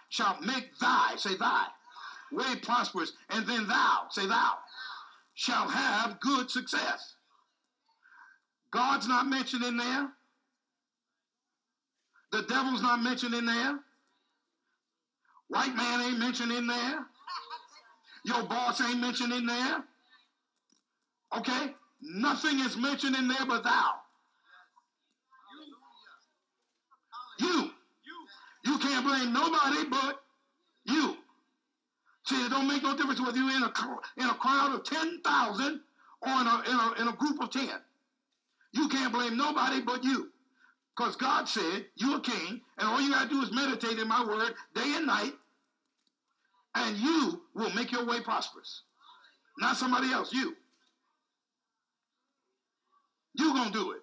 shalt 0.08 0.40
make 0.40 0.76
thy, 0.78 1.14
say 1.16 1.36
thy, 1.36 1.66
way 2.34 2.56
prosperous, 2.62 3.12
and 3.30 3.46
then 3.46 3.66
thou, 3.66 4.06
say 4.10 4.26
thou, 4.26 4.54
shall 5.34 5.68
have 5.68 6.20
good 6.20 6.50
success. 6.50 7.14
God's 8.70 9.06
not 9.06 9.26
mentioned 9.26 9.64
in 9.64 9.76
there. 9.76 10.08
The 12.32 12.42
devil's 12.42 12.82
not 12.82 13.00
mentioned 13.02 13.34
in 13.34 13.46
there. 13.46 13.78
White 15.48 15.76
man 15.76 16.00
ain't 16.00 16.18
mentioned 16.18 16.50
in 16.50 16.66
there. 16.66 17.06
Your 18.24 18.42
boss 18.44 18.80
ain't 18.80 19.00
mentioned 19.00 19.32
in 19.32 19.46
there. 19.46 19.84
Okay? 21.36 21.74
Nothing 22.02 22.60
is 22.60 22.76
mentioned 22.76 23.14
in 23.16 23.28
there 23.28 23.46
but 23.46 23.62
thou. 23.62 23.92
You. 27.38 27.70
You 28.64 28.78
can't 28.78 29.06
blame 29.06 29.32
nobody 29.32 29.84
but. 29.88 30.20
See, 32.26 32.36
it 32.36 32.50
don't 32.50 32.66
make 32.66 32.82
no 32.82 32.96
difference 32.96 33.20
whether 33.20 33.36
you're 33.36 33.56
in 33.56 33.62
a, 33.62 33.72
in 34.16 34.26
a 34.30 34.34
crowd 34.34 34.74
of 34.74 34.84
10,000 34.84 35.80
or 36.22 36.28
in 36.28 36.46
a, 36.46 36.62
in, 36.66 36.76
a, 36.76 37.02
in 37.02 37.08
a 37.08 37.12
group 37.16 37.40
of 37.42 37.50
10. 37.50 37.68
You 38.72 38.88
can't 38.88 39.12
blame 39.12 39.36
nobody 39.36 39.80
but 39.82 40.02
you. 40.02 40.28
Because 40.96 41.16
God 41.16 41.48
said, 41.48 41.86
you're 41.96 42.18
a 42.18 42.20
king, 42.20 42.60
and 42.78 42.88
all 42.88 43.00
you 43.00 43.10
got 43.10 43.24
to 43.24 43.28
do 43.28 43.42
is 43.42 43.52
meditate 43.52 43.98
in 43.98 44.08
my 44.08 44.24
word 44.24 44.54
day 44.74 44.94
and 44.96 45.06
night, 45.06 45.32
and 46.76 46.96
you 46.96 47.42
will 47.54 47.70
make 47.70 47.92
your 47.92 48.06
way 48.06 48.20
prosperous. 48.20 48.82
Not 49.58 49.76
somebody 49.76 50.12
else, 50.12 50.32
you. 50.32 50.54
You 53.34 53.52
going 53.52 53.72
to 53.72 53.78
do 53.78 53.90
it. 53.92 54.02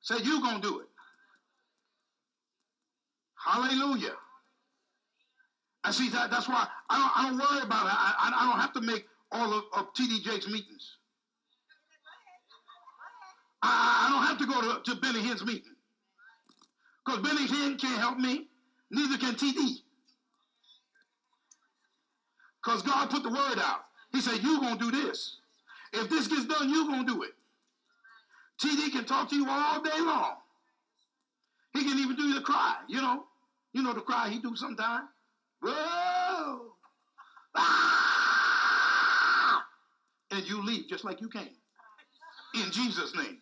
Say, 0.00 0.16
you 0.24 0.40
going 0.40 0.60
to 0.60 0.68
do 0.68 0.80
it. 0.80 0.86
Hallelujah. 3.34 4.14
I 5.84 5.90
see 5.90 6.08
that. 6.10 6.30
That's 6.30 6.48
why 6.48 6.66
I 6.90 6.98
don't, 6.98 7.12
I 7.16 7.28
don't 7.28 7.38
worry 7.38 7.62
about 7.62 7.86
it. 7.86 7.92
I, 7.92 8.32
I, 8.36 8.50
don't 8.50 8.60
have 8.60 8.72
to 8.74 8.80
make 8.80 9.06
all 9.30 9.52
of, 9.52 9.64
of 9.72 9.94
T.D. 9.94 10.22
Jakes' 10.22 10.46
meetings. 10.46 10.96
I, 13.62 14.06
I 14.06 14.12
don't 14.12 14.26
have 14.26 14.38
to 14.38 14.46
go 14.46 14.60
to, 14.60 14.82
to 14.94 15.00
Benny 15.00 15.20
Hinn's 15.20 15.44
meeting. 15.44 15.74
Because 17.04 17.22
Benny 17.22 17.46
Hinn 17.46 17.78
can't 17.78 17.98
help 17.98 18.18
me. 18.18 18.48
Neither 18.90 19.16
can 19.18 19.34
TD. 19.34 19.76
Because 22.62 22.82
God 22.82 23.10
put 23.10 23.22
the 23.22 23.30
word 23.30 23.58
out. 23.58 23.84
He 24.12 24.20
said, 24.20 24.42
you're 24.42 24.60
going 24.60 24.78
to 24.78 24.90
do 24.90 25.04
this. 25.04 25.36
If 25.92 26.10
this 26.10 26.26
gets 26.26 26.44
done, 26.44 26.68
you're 26.70 26.84
going 26.84 27.06
to 27.06 27.12
do 27.14 27.22
it. 27.22 27.30
TD 28.62 28.92
can 28.92 29.04
talk 29.04 29.30
to 29.30 29.36
you 29.36 29.46
all 29.48 29.80
day 29.80 30.00
long. 30.00 30.36
He 31.72 31.84
can 31.84 31.98
even 31.98 32.16
do 32.16 32.34
the 32.34 32.40
cry, 32.40 32.76
you 32.88 33.00
know. 33.00 33.24
You 33.72 33.82
know 33.82 33.92
the 33.92 34.00
cry 34.00 34.28
he 34.28 34.38
do 34.40 34.56
sometimes. 34.56 35.08
Ah! 35.64 36.58
and 40.30 40.48
you 40.48 40.64
leave 40.64 40.88
just 40.88 41.04
like 41.04 41.20
you 41.20 41.28
came. 41.28 41.50
In 42.54 42.70
Jesus' 42.70 43.14
name. 43.16 43.38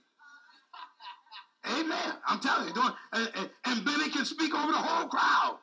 Amen. 1.67 2.15
I'm 2.27 2.39
telling 2.41 2.69
you, 2.75 2.83
and, 3.13 3.31
and, 3.35 3.51
and 3.65 3.85
can 4.13 4.25
speak 4.25 4.55
over 4.55 4.73
the 4.73 4.79
whole 4.79 5.09
crowd. 5.09 5.59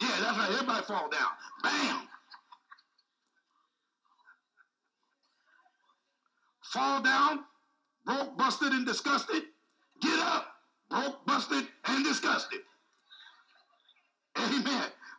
Yeah, 0.00 0.08
that's 0.20 0.36
right. 0.36 0.50
Everybody 0.50 0.84
fall 0.84 1.08
down. 1.08 1.28
Bam. 1.62 2.08
Fall 6.64 7.02
down, 7.02 7.40
broke, 8.04 8.36
busted, 8.36 8.72
and 8.72 8.84
disgusted. 8.84 9.44
Get 10.02 10.18
up, 10.18 10.46
broke, 10.90 11.24
busted, 11.24 11.64
and 11.86 12.04
disgusted. 12.04 12.60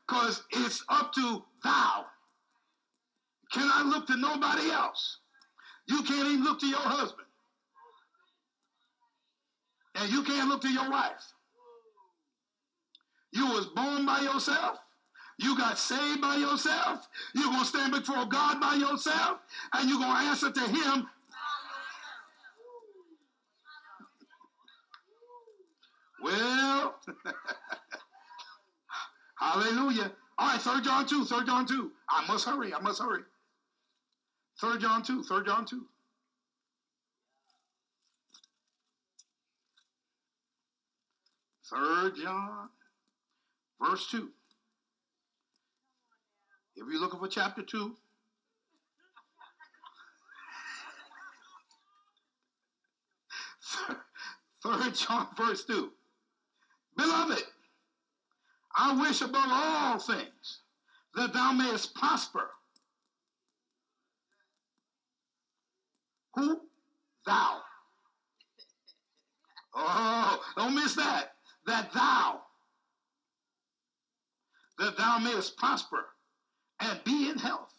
Because 0.07 0.43
it's 0.51 0.83
up 0.89 1.13
to 1.13 1.43
thou. 1.63 2.05
Can 3.51 3.69
I 3.73 3.83
look 3.83 4.07
to 4.07 4.17
nobody 4.17 4.69
else? 4.69 5.19
You 5.87 6.03
can't 6.03 6.27
even 6.27 6.43
look 6.43 6.59
to 6.59 6.67
your 6.67 6.79
husband. 6.79 7.27
And 9.95 10.11
you 10.11 10.23
can't 10.23 10.49
look 10.49 10.61
to 10.61 10.69
your 10.69 10.89
wife. 10.89 11.33
You 13.31 13.47
was 13.47 13.67
born 13.67 14.05
by 14.05 14.19
yourself. 14.21 14.79
You 15.37 15.57
got 15.57 15.77
saved 15.77 16.21
by 16.21 16.35
yourself. 16.35 17.07
You're 17.33 17.45
going 17.45 17.59
to 17.59 17.65
stand 17.65 17.91
before 17.91 18.25
God 18.25 18.61
by 18.61 18.75
yourself. 18.75 19.39
And 19.73 19.89
you're 19.89 19.99
going 19.99 20.11
to 20.11 20.29
answer 20.29 20.51
to 20.51 20.61
him. 20.61 21.07
Well, 26.23 26.95
hallelujah. 29.53 30.11
All 30.37 30.47
right, 30.47 30.61
3 30.61 30.81
John 30.81 31.07
2, 31.07 31.25
3 31.25 31.45
John 31.45 31.65
2. 31.65 31.91
I 32.09 32.27
must 32.27 32.45
hurry. 32.45 32.73
I 32.73 32.79
must 32.79 33.01
hurry. 33.01 33.21
3 34.59 34.79
John 34.79 35.03
2, 35.03 35.23
3 35.23 35.45
John 35.45 35.65
2. 35.65 35.85
Third 41.69 42.15
John, 42.15 42.69
verse 43.81 44.07
2. 44.11 44.29
If 46.75 46.83
you're 46.91 47.01
looking 47.01 47.19
for 47.19 47.27
chapter 47.27 47.63
2, 47.63 47.95
Third 54.63 54.93
John, 54.93 55.27
verse 55.35 55.65
2. 55.65 55.91
Beloved, 56.97 57.43
I 58.77 58.93
wish 58.99 59.21
above 59.21 59.47
all 59.47 59.99
things 59.99 60.59
that 61.15 61.33
thou 61.33 61.53
mayest 61.53 61.95
prosper. 61.95 62.49
Who? 66.35 66.61
Thou. 67.25 67.61
Oh, 69.77 70.41
don't 70.55 70.73
miss 70.73 70.95
that. 70.95 71.33
That 71.65 71.91
thou, 71.91 72.39
that 74.79 74.95
thou 74.97 75.17
mayest 75.17 75.57
prosper 75.57 76.05
and 76.79 77.03
be 77.03 77.29
in 77.29 77.37
health, 77.37 77.73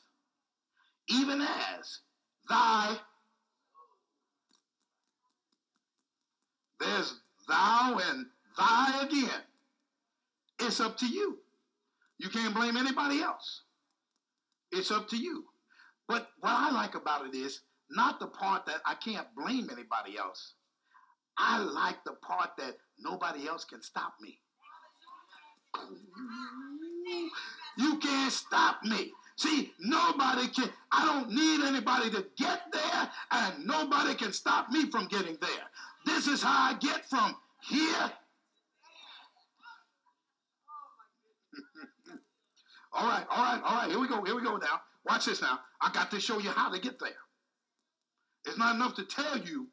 even 1.08 1.40
as 1.40 2.00
thy. 2.50 2.98
There's 6.80 7.14
thou 7.48 7.98
and 8.10 8.26
thy 8.58 9.00
again. 9.04 9.40
It's 10.60 10.80
up 10.80 10.96
to 10.98 11.06
you. 11.06 11.38
You 12.18 12.28
can't 12.30 12.54
blame 12.54 12.76
anybody 12.76 13.20
else. 13.20 13.62
It's 14.72 14.90
up 14.90 15.08
to 15.08 15.16
you. 15.16 15.44
But 16.08 16.28
what 16.40 16.52
I 16.52 16.70
like 16.70 16.94
about 16.94 17.26
it 17.26 17.34
is 17.34 17.60
not 17.90 18.20
the 18.20 18.26
part 18.26 18.66
that 18.66 18.80
I 18.84 18.94
can't 18.94 19.26
blame 19.36 19.68
anybody 19.70 20.18
else. 20.18 20.54
I 21.38 21.58
like 21.58 22.02
the 22.04 22.12
part 22.12 22.50
that 22.58 22.76
nobody 22.98 23.46
else 23.46 23.64
can 23.64 23.82
stop 23.82 24.14
me. 24.20 24.38
You 27.76 27.98
can't 27.98 28.32
stop 28.32 28.82
me. 28.82 29.12
See, 29.36 29.72
nobody 29.78 30.48
can, 30.48 30.70
I 30.90 31.04
don't 31.04 31.30
need 31.30 31.60
anybody 31.66 32.08
to 32.10 32.24
get 32.38 32.72
there, 32.72 33.10
and 33.32 33.66
nobody 33.66 34.14
can 34.14 34.32
stop 34.32 34.70
me 34.70 34.90
from 34.90 35.06
getting 35.08 35.36
there. 35.42 35.66
This 36.06 36.26
is 36.26 36.42
how 36.42 36.72
I 36.72 36.78
get 36.78 37.08
from 37.10 37.36
here. 37.68 38.10
All 42.96 43.06
right, 43.06 43.26
all 43.30 43.44
right, 43.44 43.62
all 43.62 43.76
right. 43.76 43.90
Here 43.90 44.00
we 44.00 44.08
go. 44.08 44.24
Here 44.24 44.34
we 44.34 44.42
go 44.42 44.56
now. 44.56 44.80
Watch 45.08 45.26
this 45.26 45.42
now. 45.42 45.60
I 45.80 45.92
got 45.92 46.10
to 46.10 46.20
show 46.20 46.38
you 46.38 46.50
how 46.50 46.70
to 46.70 46.80
get 46.80 46.98
there. 46.98 47.10
It's 48.46 48.58
not 48.58 48.74
enough 48.74 48.94
to 48.96 49.04
tell 49.04 49.38
you. 49.38 49.68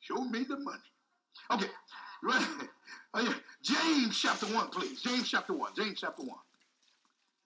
Show 0.00 0.24
me 0.24 0.44
the 0.44 0.58
money. 0.58 0.78
Okay. 1.52 1.70
Right. 2.22 2.46
Oh, 3.14 3.22
yeah. 3.22 3.32
James 3.62 4.18
chapter 4.20 4.44
1, 4.46 4.68
please. 4.68 5.00
James 5.00 5.30
chapter 5.30 5.54
1. 5.54 5.72
James 5.74 5.98
chapter 5.98 6.22
1. 6.22 6.28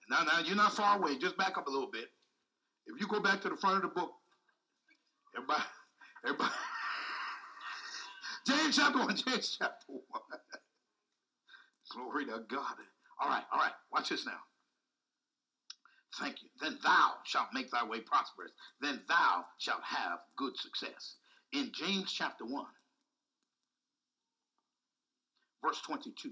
Now, 0.09 0.23
now, 0.23 0.39
you're 0.45 0.57
not 0.57 0.73
far 0.75 0.99
away. 0.99 1.17
Just 1.17 1.37
back 1.37 1.57
up 1.57 1.67
a 1.67 1.71
little 1.71 1.89
bit. 1.89 2.09
If 2.85 2.99
you 2.99 3.07
go 3.07 3.21
back 3.21 3.41
to 3.41 3.49
the 3.49 3.55
front 3.55 3.77
of 3.77 3.81
the 3.83 3.87
book, 3.87 4.11
everybody, 5.35 5.63
everybody. 6.25 6.51
James 8.47 8.75
chapter 8.75 8.99
1, 8.99 9.15
James 9.15 9.57
chapter 9.57 9.85
1. 9.87 10.01
Glory 11.93 12.25
to 12.25 12.41
God. 12.49 12.75
All 13.21 13.29
right, 13.29 13.43
all 13.51 13.59
right. 13.59 13.71
Watch 13.91 14.09
this 14.09 14.25
now. 14.25 14.39
Thank 16.19 16.41
you. 16.41 16.49
Then 16.61 16.77
thou 16.83 17.13
shalt 17.25 17.47
make 17.53 17.71
thy 17.71 17.83
way 17.85 18.01
prosperous. 18.01 18.51
Then 18.81 19.01
thou 19.07 19.45
shalt 19.59 19.83
have 19.83 20.19
good 20.37 20.57
success. 20.57 21.15
In 21.53 21.71
James 21.73 22.11
chapter 22.11 22.45
1, 22.45 22.65
verse 25.63 25.81
22. 25.81 26.31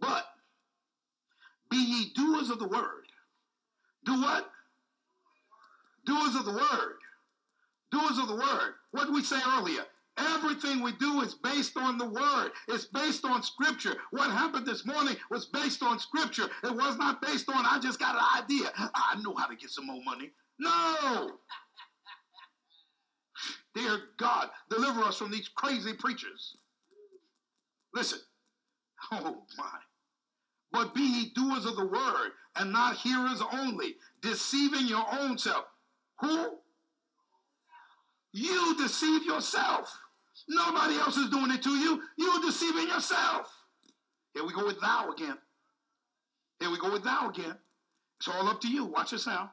But 0.00 0.24
be 1.70 1.76
ye 1.76 2.12
doers 2.14 2.50
of 2.50 2.58
the 2.58 2.68
word. 2.68 3.06
Do 4.04 4.20
what? 4.20 4.50
Doers 6.06 6.36
of 6.36 6.44
the 6.46 6.52
word. 6.52 6.98
Doers 7.90 8.18
of 8.18 8.28
the 8.28 8.34
word. 8.34 8.74
What 8.90 9.06
did 9.06 9.14
we 9.14 9.22
say 9.22 9.40
earlier? 9.56 9.84
Everything 10.18 10.82
we 10.82 10.92
do 10.92 11.20
is 11.20 11.34
based 11.34 11.76
on 11.76 11.96
the 11.96 12.08
word. 12.08 12.50
It's 12.66 12.86
based 12.86 13.24
on 13.24 13.42
scripture. 13.42 13.94
What 14.10 14.30
happened 14.30 14.66
this 14.66 14.84
morning 14.84 15.16
was 15.30 15.46
based 15.46 15.82
on 15.82 15.98
scripture. 15.98 16.48
It 16.64 16.74
was 16.74 16.98
not 16.98 17.22
based 17.22 17.48
on, 17.48 17.64
I 17.64 17.78
just 17.80 18.00
got 18.00 18.16
an 18.16 18.42
idea. 18.42 18.70
I 18.76 19.16
know 19.22 19.34
how 19.36 19.46
to 19.46 19.56
get 19.56 19.70
some 19.70 19.86
more 19.86 20.02
money. 20.04 20.32
No. 20.58 21.30
Dear 23.74 24.00
God, 24.16 24.48
deliver 24.70 25.02
us 25.02 25.16
from 25.16 25.30
these 25.30 25.48
crazy 25.54 25.92
preachers. 25.92 26.56
Listen. 27.94 28.18
Oh 29.10 29.44
my. 29.56 29.78
But 30.72 30.94
be 30.94 31.00
ye 31.00 31.32
doers 31.34 31.64
of 31.64 31.76
the 31.76 31.86
word 31.86 32.32
and 32.56 32.72
not 32.72 32.96
hearers 32.96 33.42
only, 33.52 33.94
deceiving 34.20 34.86
your 34.86 35.04
own 35.12 35.38
self. 35.38 35.64
Who? 36.20 36.58
You 38.32 38.76
deceive 38.76 39.24
yourself. 39.24 39.96
Nobody 40.48 40.94
else 40.94 41.16
is 41.16 41.30
doing 41.30 41.50
it 41.50 41.62
to 41.62 41.70
you. 41.70 42.02
You're 42.16 42.40
deceiving 42.40 42.88
yourself. 42.88 43.52
Here 44.34 44.44
we 44.44 44.52
go 44.52 44.66
with 44.66 44.80
thou 44.80 45.10
again. 45.10 45.36
Here 46.60 46.70
we 46.70 46.78
go 46.78 46.92
with 46.92 47.04
thou 47.04 47.28
again. 47.28 47.56
It's 48.18 48.28
all 48.28 48.48
up 48.48 48.60
to 48.62 48.68
you. 48.68 48.84
Watch 48.84 49.10
this 49.10 49.26
now. 49.26 49.52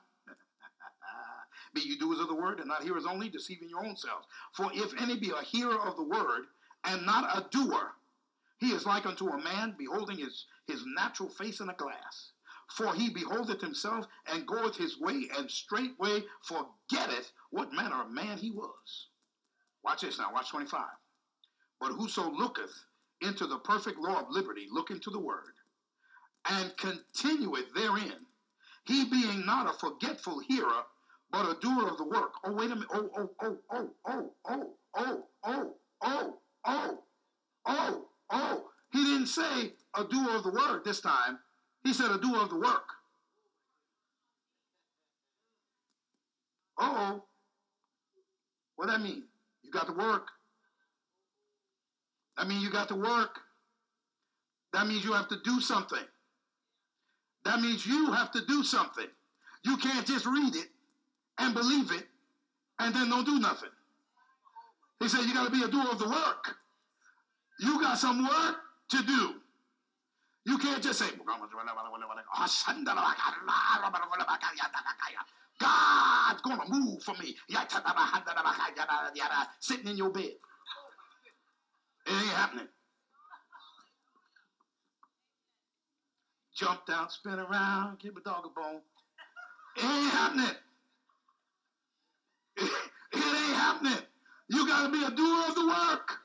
be 1.73 1.81
you 1.81 1.97
doers 1.97 2.19
of 2.19 2.27
the 2.27 2.35
word 2.35 2.59
and 2.59 2.67
not 2.67 2.83
hearers 2.83 3.05
only, 3.05 3.29
deceiving 3.29 3.69
your 3.69 3.85
own 3.85 3.95
selves. 3.95 4.27
For 4.53 4.69
if 4.73 4.93
any 5.01 5.17
be 5.17 5.31
a 5.31 5.43
hearer 5.43 5.79
of 5.79 5.95
the 5.95 6.03
word 6.03 6.45
and 6.83 7.05
not 7.05 7.37
a 7.37 7.47
doer, 7.49 7.91
he 8.59 8.71
is 8.71 8.85
like 8.85 9.05
unto 9.05 9.27
a 9.29 9.41
man 9.41 9.75
beholding 9.77 10.17
his, 10.17 10.45
his 10.67 10.83
natural 10.95 11.29
face 11.29 11.59
in 11.59 11.69
a 11.69 11.73
glass. 11.73 12.31
For 12.71 12.93
he 12.93 13.09
beholdeth 13.09 13.61
himself 13.61 14.07
and 14.27 14.47
goeth 14.47 14.75
his 14.77 14.99
way, 14.99 15.29
and 15.37 15.49
straightway 15.49 16.23
forgetteth 16.43 17.31
what 17.51 17.73
manner 17.73 18.01
of 18.01 18.11
man 18.11 18.37
he 18.37 18.51
was. 18.51 19.07
Watch 19.83 20.01
this 20.01 20.19
now, 20.19 20.33
watch 20.33 20.49
25. 20.51 20.85
But 21.79 21.93
whoso 21.93 22.29
looketh 22.31 22.73
into 23.21 23.47
the 23.47 23.59
perfect 23.59 23.99
law 23.99 24.21
of 24.21 24.29
liberty, 24.29 24.67
look 24.71 24.91
into 24.91 25.09
the 25.11 25.19
word, 25.19 25.53
and 26.49 26.75
continueth 26.77 27.73
therein, 27.73 28.25
he 28.85 29.05
being 29.05 29.45
not 29.45 29.69
a 29.73 29.77
forgetful 29.77 30.39
hearer, 30.39 30.83
but 31.31 31.49
a 31.49 31.59
doer 31.59 31.87
of 31.89 31.97
the 31.97 32.05
work. 32.05 32.33
Oh, 32.45 32.53
wait 32.53 32.71
a 32.71 32.75
minute. 32.75 32.89
Oh, 32.93 33.09
oh, 33.15 33.31
oh, 33.41 33.59
oh, 33.71 33.91
oh, 34.07 34.31
oh, 34.47 34.73
oh, 34.95 35.23
oh, 35.43 35.73
oh, 36.03 36.33
oh, 36.65 36.99
oh, 37.67 38.05
oh. 38.31 38.69
He 38.91 39.03
didn't 39.03 39.27
say 39.27 39.73
a 39.95 40.03
doer 40.05 40.35
of 40.35 40.43
the 40.43 40.51
word 40.51 40.83
this 40.85 41.01
time. 41.01 41.39
He 41.85 41.93
said 41.93 42.09
a 42.09 42.17
doer 42.17 42.39
of 42.39 42.49
the 42.49 42.57
work. 42.57 42.89
Uh 46.77 46.93
oh. 46.93 47.23
What 48.75 48.87
that 48.87 48.99
mean? 48.99 49.23
You 49.61 49.71
got 49.71 49.85
to 49.85 49.93
work. 49.93 50.27
That 52.37 52.47
means 52.47 52.63
you 52.63 52.71
got 52.71 52.89
to 52.89 52.95
work. 52.95 53.39
That 54.73 54.87
means 54.87 55.05
you 55.05 55.13
have 55.13 55.29
to 55.29 55.37
do 55.45 55.61
something. 55.61 56.03
That 57.45 57.61
means 57.61 57.85
you 57.85 58.11
have 58.11 58.31
to 58.31 58.41
do 58.47 58.63
something. 58.63 59.07
You 59.63 59.77
can't 59.77 60.07
just 60.07 60.25
read 60.25 60.55
it 60.55 60.67
and 61.37 61.53
believe 61.53 61.91
it 61.91 62.05
and 62.79 62.95
then 62.95 63.09
don't 63.09 63.25
do 63.25 63.39
nothing. 63.39 63.69
He 64.99 65.07
said 65.07 65.21
you 65.21 65.35
got 65.35 65.45
to 65.45 65.51
be 65.51 65.63
a 65.63 65.67
doer 65.67 65.85
of 65.91 65.99
the 65.99 66.09
work. 66.09 66.55
You 67.59 67.79
got 67.79 67.99
some 67.99 68.23
work 68.23 68.55
to 68.89 69.03
do. 69.03 69.35
You 70.45 70.59
can't 70.59 70.81
just 70.81 70.99
say, 70.99 71.05
oh, 71.05 71.25
God's 75.59 76.41
going 76.41 76.59
to 76.59 76.69
move 76.69 77.01
for 77.03 77.15
me. 77.15 77.35
Sitting 79.59 79.87
in 79.87 79.97
your 79.97 80.11
bed. 80.11 80.33
It 82.05 82.11
ain't 82.11 82.27
happening. 82.29 82.67
Jump 86.55 86.85
down, 86.85 87.09
spin 87.09 87.39
around, 87.39 87.99
give 87.99 88.15
a 88.15 88.21
dog 88.21 88.45
a 88.45 88.49
bone. 88.49 88.81
It 89.77 89.83
ain't 89.83 90.11
happening. 90.11 90.55
It, 92.57 92.63
it 93.13 93.17
ain't 93.17 93.55
happening. 93.57 93.97
You 94.49 94.67
got 94.67 94.85
to 94.85 94.91
be 94.91 95.03
a 95.03 95.09
doer 95.09 95.45
of 95.49 95.55
the 95.55 95.67
work. 95.67 96.19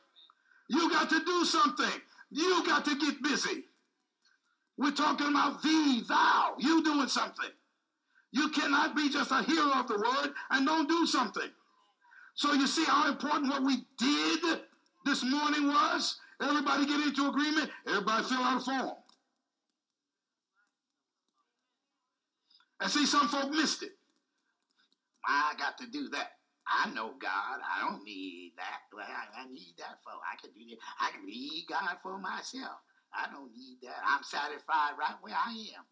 You 0.68 0.90
got 0.90 1.08
to 1.08 1.24
do 1.24 1.44
something. 1.44 2.00
You 2.30 2.62
got 2.64 2.84
to 2.84 2.96
get 2.96 3.22
busy. 3.22 3.64
We're 4.80 4.92
talking 4.92 5.28
about 5.28 5.62
thee, 5.62 6.02
thou. 6.08 6.54
You 6.58 6.82
doing 6.82 7.06
something. 7.06 7.50
You 8.32 8.48
cannot 8.48 8.96
be 8.96 9.10
just 9.10 9.30
a 9.30 9.42
hearer 9.42 9.72
of 9.74 9.86
the 9.86 9.98
word 9.98 10.32
and 10.50 10.64
don't 10.66 10.88
do 10.88 11.04
something. 11.06 11.50
So 12.34 12.54
you 12.54 12.66
see 12.66 12.84
how 12.86 13.06
important 13.10 13.50
what 13.50 13.62
we 13.62 13.84
did 13.98 14.40
this 15.04 15.22
morning 15.22 15.66
was? 15.66 16.16
Everybody 16.40 16.86
get 16.86 17.06
into 17.06 17.28
agreement. 17.28 17.70
Everybody 17.86 18.24
fill 18.24 18.38
out 18.38 18.62
a 18.62 18.64
form. 18.64 18.96
And 22.80 22.90
see, 22.90 23.04
some 23.04 23.28
folk 23.28 23.50
missed 23.50 23.82
it. 23.82 23.92
I 25.26 25.52
got 25.58 25.76
to 25.76 25.86
do 25.88 26.08
that. 26.08 26.30
I 26.66 26.88
know 26.94 27.12
God. 27.20 27.60
I 27.60 27.86
don't 27.86 28.02
need 28.02 28.52
that. 28.56 28.80
I, 28.98 29.44
need 29.52 29.74
that 29.76 29.98
for. 30.02 30.12
I 30.12 30.40
can 30.40 30.52
do 30.54 30.70
that. 30.70 30.78
I 30.98 31.10
can 31.10 31.26
need 31.26 31.66
God 31.68 31.98
for 32.02 32.16
myself. 32.18 32.78
I 33.14 33.26
don't 33.32 33.50
need 33.56 33.78
that. 33.82 33.98
I'm 34.06 34.22
satisfied 34.22 34.92
right 34.98 35.16
where 35.20 35.34
I 35.34 35.50
am. 35.76 35.84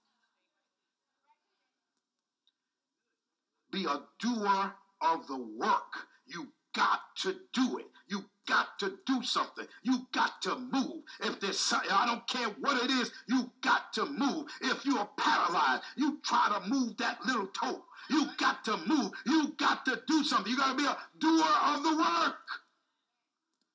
Be 3.70 3.84
a 3.84 4.00
doer 4.20 4.72
of 5.00 5.26
the 5.26 5.38
work. 5.58 6.06
You 6.26 6.48
got 6.74 7.00
to 7.22 7.34
do 7.52 7.78
it. 7.78 7.86
You 8.08 8.24
got 8.46 8.78
to 8.80 8.94
do 9.06 9.22
something. 9.22 9.66
You 9.82 10.06
got 10.12 10.40
to 10.42 10.56
move. 10.56 11.02
If 11.20 11.40
there's 11.40 11.58
something, 11.58 11.90
I 11.92 12.06
don't 12.06 12.26
care 12.28 12.48
what 12.60 12.82
it 12.82 12.90
is, 12.90 13.10
you 13.28 13.50
got 13.62 13.92
to 13.94 14.06
move. 14.06 14.46
If 14.62 14.84
you 14.84 14.98
are 14.98 15.08
paralyzed, 15.18 15.82
you 15.96 16.18
try 16.24 16.48
to 16.54 16.68
move 16.68 16.96
that 16.98 17.18
little 17.26 17.48
toe. 17.48 17.82
You 18.10 18.26
got 18.38 18.64
to 18.64 18.76
move. 18.86 19.12
You 19.26 19.54
got 19.58 19.84
to 19.84 20.00
do 20.06 20.24
something. 20.24 20.50
You 20.50 20.56
got 20.56 20.70
to 20.70 20.76
be 20.76 20.86
a 20.86 20.96
doer 21.18 21.44
of 21.66 21.82
the 21.82 21.96
work. 21.96 22.36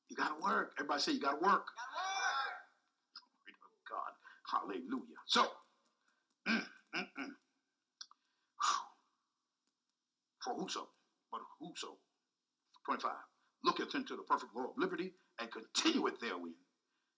You 0.10 0.16
got 0.16 0.38
to 0.38 0.44
work. 0.44 0.74
Everybody 0.78 1.02
say 1.02 1.12
you 1.14 1.20
got 1.20 1.40
to 1.40 1.46
work. 1.46 1.66
God. 1.66 2.13
Hallelujah. 4.54 5.18
So, 5.26 5.46
mm, 6.48 6.64
mm, 6.96 7.08
mm. 7.20 7.30
for 10.44 10.54
whoso, 10.54 10.90
but 11.32 11.42
whoso, 11.60 11.98
25, 12.86 13.12
looketh 13.64 13.96
into 13.96 14.16
the 14.16 14.24
perfect 14.24 14.56
law 14.56 14.66
of 14.66 14.78
liberty 14.78 15.14
and 15.40 15.50
continueth 15.52 16.20
therein, 16.20 16.54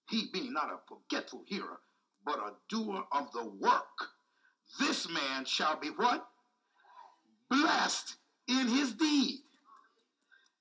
he 0.09 0.29
being 0.31 0.53
not 0.53 0.71
a 0.71 0.77
forgetful 0.87 1.43
hearer, 1.47 1.79
but 2.25 2.39
a 2.39 2.53
doer 2.69 3.03
of 3.11 3.31
the 3.33 3.45
work, 3.45 4.09
this 4.79 5.09
man 5.09 5.45
shall 5.45 5.77
be 5.79 5.89
what? 5.89 6.25
Blessed 7.49 8.15
in 8.47 8.67
his 8.67 8.93
deed. 8.93 9.39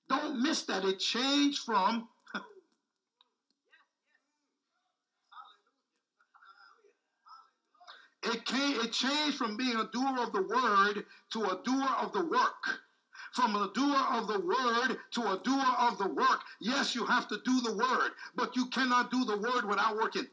Don't 0.08 0.42
miss 0.42 0.62
that. 0.64 0.84
It 0.84 0.98
changed 0.98 1.60
from 1.60 2.08
It 8.26 8.44
came, 8.46 8.80
it 8.80 8.92
changed 8.92 9.36
from 9.36 9.56
being 9.56 9.76
a 9.76 9.88
doer 9.92 10.18
of 10.20 10.32
the 10.32 10.42
word 10.42 11.04
to 11.32 11.44
a 11.44 11.60
doer 11.64 11.88
of 12.00 12.12
the 12.12 12.24
work. 12.24 12.80
From 13.34 13.56
a 13.56 13.70
doer 13.74 14.06
of 14.12 14.28
the 14.28 14.40
word 14.40 14.96
to 15.14 15.20
a 15.32 15.40
doer 15.44 15.64
of 15.78 15.98
the 15.98 16.08
work. 16.08 16.40
Yes, 16.60 16.94
you 16.94 17.04
have 17.04 17.28
to 17.28 17.38
do 17.44 17.60
the 17.60 17.74
word, 17.74 18.12
but 18.36 18.56
you 18.56 18.66
cannot 18.66 19.10
do 19.10 19.24
the 19.24 19.36
word 19.36 19.64
without 19.68 19.96
working. 19.96 20.26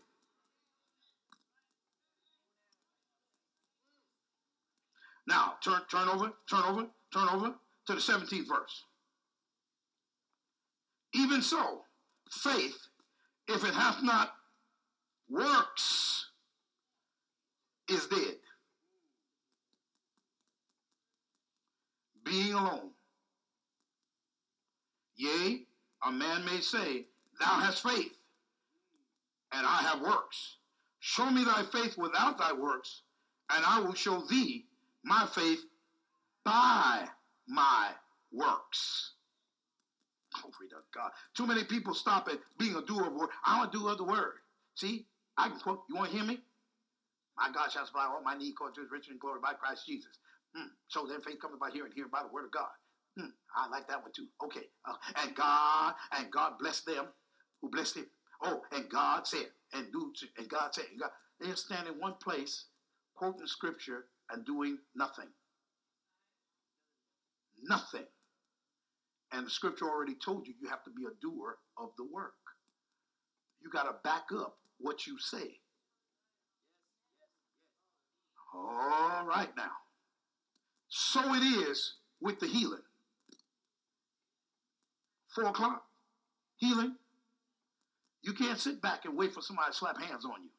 Now, 5.28 5.54
turn, 5.64 5.82
turn 5.90 6.08
over, 6.08 6.32
turn 6.50 6.64
over, 6.66 6.88
turn 7.14 7.28
over 7.30 7.56
to 7.88 7.94
the 7.94 8.00
17th 8.00 8.48
verse. 8.48 8.86
Even 11.14 11.42
so, 11.42 11.84
faith, 12.30 12.78
if 13.48 13.64
it 13.66 13.74
hath 13.74 14.02
not 14.04 14.34
works, 15.30 16.31
is 17.92 18.08
dead. 18.08 18.36
Being 22.24 22.54
alone. 22.54 22.92
Yea, 25.16 25.66
a 26.06 26.12
man 26.12 26.46
may 26.46 26.62
say, 26.62 27.06
Thou 27.40 27.60
hast 27.60 27.84
faith, 27.84 28.14
and 29.52 29.66
I 29.66 29.82
have 29.82 30.02
works. 30.02 30.58
Show 31.00 31.30
me 31.30 31.44
thy 31.44 31.64
faith 31.72 31.98
without 31.98 32.38
thy 32.38 32.54
works, 32.54 33.02
and 33.52 33.64
I 33.66 33.80
will 33.80 33.94
show 33.94 34.22
thee 34.30 34.66
my 35.04 35.28
faith 35.34 35.60
by 36.46 37.08
my 37.48 37.90
works. 38.32 39.14
Glory 40.34 40.70
to 40.70 40.78
God. 40.94 41.12
Too 41.36 41.46
many 41.46 41.64
people 41.64 41.94
stop 41.94 42.30
at 42.30 42.40
being 42.58 42.76
a 42.76 42.82
doer 42.82 43.08
of 43.08 43.14
word. 43.14 43.30
I 43.46 43.60
want 43.60 43.72
to 43.72 43.80
do 43.80 43.88
of 43.88 43.98
the 43.98 44.04
word. 44.04 44.34
See, 44.76 45.06
I 45.38 45.50
can 45.50 45.60
quote. 45.60 45.84
You 45.90 45.96
want 45.96 46.12
to 46.12 46.18
hear 46.18 46.26
me? 46.26 46.40
My 47.42 47.52
God 47.52 47.72
shall 47.72 47.86
supply 47.88 48.06
all 48.06 48.22
my 48.24 48.38
need 48.38 48.52
according 48.52 48.76
to 48.76 48.82
his 48.82 48.92
riches 48.92 49.10
and 49.10 49.20
glory 49.20 49.40
by 49.42 49.54
Christ 49.54 49.88
Jesus. 49.88 50.20
Hmm. 50.56 50.70
So 50.90 51.08
then 51.08 51.22
faith 51.22 51.42
comes 51.42 51.58
by 51.60 51.72
hearing, 51.72 51.92
hearing 51.96 52.12
by 52.12 52.22
the 52.22 52.30
word 52.30 52.46
of 52.46 52.52
God. 52.52 52.70
Hmm. 53.20 53.34
I 53.58 53.68
like 53.70 53.88
that 53.88 54.04
one 54.04 54.12
too. 54.16 54.28
Okay. 54.46 54.68
Uh, 54.88 54.94
and 55.24 55.36
God, 55.36 55.96
and 56.18 56.32
God 56.32 56.54
blessed 56.60 56.86
them 56.86 57.08
who 57.62 57.72
blessed 57.72 57.98
him. 57.98 58.06
Oh, 58.44 58.62
and 58.72 58.90
God 58.90 59.26
said, 59.26 59.48
and 59.74 59.92
do, 59.92 60.14
and 60.38 60.50
God 60.50 60.76
said, 60.76 60.86
and 60.92 61.00
God, 61.00 61.10
they 61.40 61.52
stand 61.56 61.88
in 61.88 62.00
one 62.00 62.16
place, 62.22 62.66
quoting 63.16 63.48
scripture 63.48 64.06
and 64.32 64.46
doing 64.46 64.78
nothing. 64.96 65.30
Nothing. 67.64 68.06
And 69.34 69.48
the 69.48 69.52
scripture 69.52 69.86
already 69.86 70.16
told 70.24 70.48
you 70.48 70.54
you 70.62 70.70
have 70.70 70.84
to 70.84 70.92
be 70.92 71.06
a 71.06 71.16
doer 71.22 71.58
of 71.78 71.90
the 71.98 72.06
work. 72.06 72.34
You 73.62 73.72
got 73.72 73.84
to 73.84 73.96
back 74.04 74.26
up 74.36 74.58
what 74.80 75.08
you 75.08 75.18
say. 75.20 75.61
All 78.54 79.26
right 79.26 79.50
now. 79.56 79.72
So 80.90 81.34
it 81.34 81.40
is 81.40 81.94
with 82.20 82.40
the 82.40 82.48
healing. 82.48 82.82
Four 85.34 85.46
o'clock, 85.46 85.84
healing. 86.58 86.96
You 88.24 88.34
can't 88.34 88.60
sit 88.60 88.82
back 88.82 89.06
and 89.06 89.18
wait 89.18 89.34
for 89.34 89.42
somebody 89.42 89.72
to 89.72 89.78
slap 89.78 90.00
hands 90.00 90.26
on 90.26 90.44
you. 90.44 90.50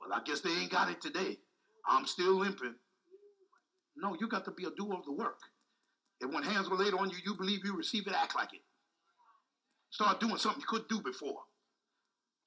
Well, 0.00 0.10
I 0.12 0.22
guess 0.24 0.40
they 0.40 0.50
ain't 0.50 0.70
got 0.70 0.90
it 0.90 1.00
today. 1.00 1.38
I'm 1.88 2.06
still 2.06 2.34
limping. 2.34 2.74
No, 3.96 4.16
you 4.20 4.28
got 4.28 4.44
to 4.44 4.52
be 4.52 4.64
a 4.64 4.70
doer 4.70 4.94
of 4.94 5.04
the 5.04 5.12
work. 5.12 5.40
And 6.20 6.32
when 6.32 6.42
hands 6.42 6.68
were 6.68 6.76
laid 6.76 6.94
on 6.94 7.10
you, 7.10 7.16
you 7.24 7.34
believe 7.34 7.60
you 7.64 7.76
receive 7.76 8.06
it, 8.06 8.12
act 8.12 8.36
like 8.36 8.52
it. 8.52 8.60
Start 9.90 10.20
doing 10.20 10.36
something 10.36 10.60
you 10.60 10.66
couldn't 10.68 10.88
do 10.88 11.00
before. 11.00 11.40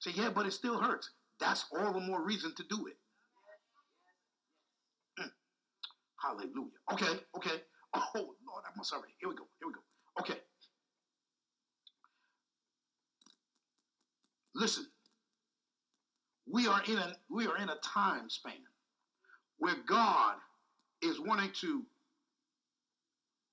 Say, 0.02 0.12
yeah, 0.16 0.30
but 0.34 0.46
it 0.46 0.52
still 0.52 0.80
hurts. 0.80 1.10
That's 1.40 1.66
all 1.72 1.92
the 1.92 2.00
more 2.00 2.22
reason 2.24 2.54
to 2.56 2.64
do 2.64 2.88
it. 2.88 2.96
Mm. 5.22 5.30
Hallelujah. 6.22 6.70
Okay, 6.92 7.20
okay. 7.36 7.62
Oh, 7.94 8.10
Lord, 8.16 8.64
I'm 8.76 8.84
sorry. 8.84 9.10
Here 9.20 9.28
we 9.28 9.36
go. 9.36 9.44
Here 9.60 9.68
we 9.68 9.74
go. 9.74 9.80
Okay. 10.20 10.40
Listen. 14.54 14.86
We 16.50 16.68
are 16.68 16.82
in 16.88 16.98
a 16.98 17.16
we 17.30 17.46
are 17.46 17.58
in 17.58 17.68
a 17.70 17.76
time 17.84 18.30
span 18.30 18.54
where 19.58 19.76
God 19.88 20.36
is 21.02 21.20
wanting 21.20 21.52
to 21.60 21.84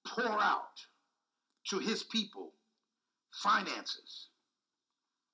pour 0.07 0.41
out 0.41 0.79
to 1.69 1.79
his 1.79 2.03
people 2.03 2.53
finances, 3.33 4.29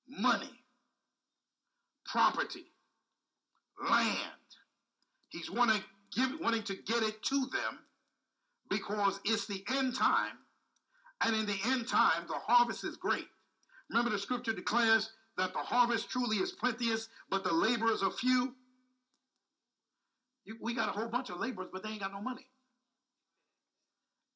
money, 0.09 0.64
property, 2.05 2.65
land. 3.89 4.17
He's 5.29 5.49
wanting, 5.51 5.83
give, 6.15 6.31
wanting 6.41 6.63
to 6.63 6.75
get 6.75 7.03
it 7.03 7.21
to 7.23 7.47
them 7.51 7.79
because 8.69 9.19
it's 9.25 9.47
the 9.47 9.63
end 9.69 9.95
time 9.95 10.37
And 11.21 11.35
in 11.35 11.45
the 11.45 11.57
end 11.65 11.87
time, 11.87 12.25
the 12.27 12.35
harvest 12.35 12.83
is 12.83 12.95
great. 12.97 13.27
Remember, 13.89 14.11
the 14.11 14.19
scripture 14.19 14.53
declares 14.53 15.09
that 15.37 15.53
the 15.53 15.59
harvest 15.59 16.09
truly 16.09 16.37
is 16.37 16.51
plenteous, 16.51 17.07
but 17.29 17.43
the 17.43 17.53
laborers 17.53 18.03
are 18.03 18.11
few. 18.11 18.53
You, 20.45 20.57
we 20.61 20.73
got 20.73 20.89
a 20.89 20.93
whole 20.93 21.09
bunch 21.09 21.29
of 21.29 21.39
laborers, 21.39 21.69
but 21.73 21.83
they 21.83 21.89
ain't 21.91 22.01
got 22.01 22.13
no 22.13 22.21
money. 22.21 22.47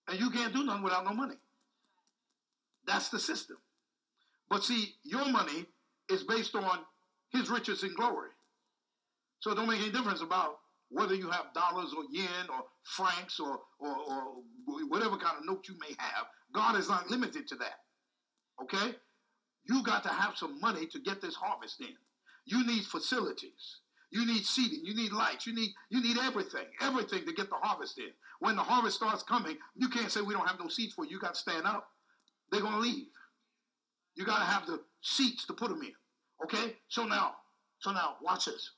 And 0.10 0.20
you 0.20 0.30
can't 0.32 0.54
do 0.54 0.64
nothing 0.64 0.84
without 0.84 1.06
no 1.06 1.14
money. 1.14 1.36
That's 2.86 3.10
the 3.10 3.20
system. 3.20 3.58
But 4.50 4.64
see, 4.64 4.96
your 5.04 5.28
money 5.30 5.66
is 6.12 6.24
based 6.24 6.56
on 6.56 6.80
his 7.32 7.50
riches 7.50 7.84
and 7.84 7.96
glory. 7.96 8.30
So 9.40 9.52
it 9.52 9.56
don't 9.56 9.70
make 9.70 9.82
any 9.82 9.92
difference 9.92 10.22
about 10.22 10.58
whether 10.90 11.16
you 11.16 11.30
have 11.30 11.54
dollars 11.54 11.94
or 11.96 12.04
yen 12.12 12.50
or 12.50 12.64
francs 12.84 13.40
or, 13.40 13.60
or, 13.80 13.96
or 13.96 14.24
whatever 14.90 15.18
kind 15.18 15.38
of 15.38 15.46
note 15.46 15.68
you 15.68 15.76
may 15.80 15.96
have. 15.98 16.26
God 16.54 16.78
is 16.78 16.90
not 16.90 17.10
limited 17.10 17.48
to 17.50 17.56
that. 17.58 17.80
Okay? 18.64 18.96
You 19.66 19.84
got 19.84 20.04
to 20.04 20.10
have 20.10 20.36
some 20.36 20.60
money 20.60 20.88
to 20.88 21.00
get 21.00 21.22
this 21.22 21.36
harvest 21.36 21.80
in. 21.80 21.96
You 22.46 22.66
need 22.66 22.84
facilities. 22.84 23.78
You 24.12 24.26
need 24.26 24.44
seating. 24.44 24.82
You 24.84 24.96
need 24.96 25.12
lights. 25.12 25.46
You 25.46 25.54
need 25.54 25.70
you 25.92 26.02
need 26.02 26.18
everything, 26.18 26.66
everything 26.82 27.26
to 27.26 27.34
get 27.34 27.50
the 27.50 27.58
harvest 27.62 28.00
in. 28.00 28.10
When 28.40 28.56
the 28.56 28.64
harvest 28.64 28.98
starts 28.98 29.22
coming, 29.22 29.58
you 29.76 29.88
can't 29.88 30.12
say 30.12 30.22
we 30.22 30.34
don't 30.34 30.48
have 30.48 30.60
no 30.60 30.68
seats 30.68 30.96
for 30.96 31.06
you. 31.06 31.12
You 31.12 31.20
got 31.20 31.36
to 31.36 31.40
stand 31.40 31.68
up. 31.68 31.88
They're 32.52 32.62
gonna 32.62 32.80
leave. 32.80 33.06
You 34.16 34.26
got 34.26 34.40
to 34.40 34.46
have 34.46 34.66
the 34.66 34.82
seats 35.02 35.46
to 35.46 35.54
put 35.54 35.70
them 35.70 35.82
in. 35.84 35.94
Okay. 36.44 36.76
So 36.88 37.06
now, 37.06 37.36
so 37.80 37.92
now, 37.92 38.16
watch 38.22 38.46
this. 38.46 38.72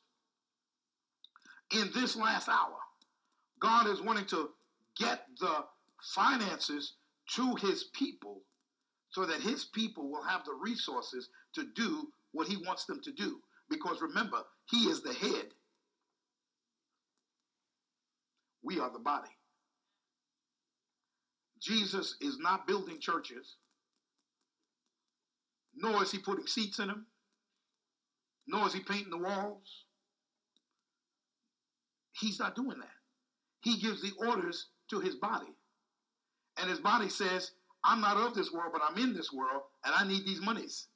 In 1.73 1.89
this 1.93 2.15
last 2.15 2.49
hour, 2.49 2.77
God 3.59 3.87
is 3.87 4.01
wanting 4.01 4.25
to 4.25 4.49
get 4.97 5.25
the 5.39 5.65
finances 6.01 6.93
to 7.35 7.55
His 7.55 7.85
people 7.93 8.41
so 9.11 9.25
that 9.25 9.41
his 9.41 9.65
people 9.65 10.09
will 10.09 10.23
have 10.23 10.43
the 10.45 10.53
resources 10.53 11.29
to 11.53 11.65
do 11.75 12.07
what 12.31 12.47
he 12.47 12.57
wants 12.65 12.85
them 12.85 13.01
to 13.03 13.11
do. 13.11 13.39
Because 13.69 14.01
remember, 14.01 14.37
he 14.69 14.85
is 14.85 15.03
the 15.03 15.13
head. 15.13 15.47
We 18.63 18.79
are 18.79 18.91
the 18.91 18.99
body. 18.99 19.29
Jesus 21.61 22.15
is 22.21 22.39
not 22.39 22.65
building 22.67 22.99
churches, 22.99 23.57
nor 25.75 26.01
is 26.01 26.11
he 26.11 26.17
putting 26.17 26.47
seats 26.47 26.79
in 26.79 26.87
them, 26.87 27.05
nor 28.51 28.67
is 28.67 28.73
he 28.73 28.81
painting 28.81 29.09
the 29.09 29.17
walls. 29.17 29.85
He's 32.19 32.37
not 32.37 32.55
doing 32.55 32.77
that. 32.79 32.89
He 33.61 33.79
gives 33.79 34.01
the 34.01 34.11
orders 34.27 34.67
to 34.89 34.99
his 34.99 35.15
body. 35.15 35.47
And 36.57 36.69
his 36.69 36.79
body 36.79 37.07
says, 37.07 37.51
I'm 37.83 38.01
not 38.01 38.17
of 38.17 38.35
this 38.35 38.51
world, 38.51 38.71
but 38.73 38.81
I'm 38.87 38.97
in 39.01 39.13
this 39.15 39.31
world, 39.31 39.61
and 39.85 39.95
I 39.95 40.05
need 40.05 40.25
these 40.25 40.41
monies. 40.41 40.87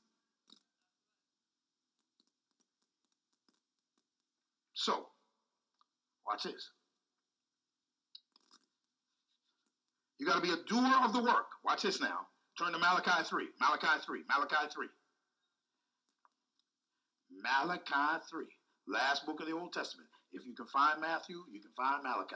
So, 4.73 5.07
watch 6.27 6.43
this. 6.43 6.69
You 10.19 10.25
got 10.25 10.35
to 10.35 10.41
be 10.41 10.51
a 10.51 10.57
doer 10.67 10.99
of 11.03 11.13
the 11.13 11.23
work. 11.23 11.47
Watch 11.63 11.83
this 11.83 12.01
now. 12.01 12.27
Turn 12.59 12.73
to 12.73 12.77
Malachi 12.77 13.23
3. 13.23 13.45
Malachi 13.61 14.01
3. 14.05 14.21
Malachi 14.29 14.73
3. 14.73 14.87
Malachi 17.31 18.21
3. 18.29 18.45
Last 18.87 19.25
book 19.25 19.39
of 19.41 19.47
the 19.47 19.53
Old 19.53 19.73
Testament. 19.73 20.09
If 20.31 20.45
you 20.45 20.53
can 20.55 20.67
find 20.67 21.01
Matthew, 21.01 21.37
you 21.51 21.61
can 21.61 21.71
find 21.75 22.03
Malachi. 22.03 22.35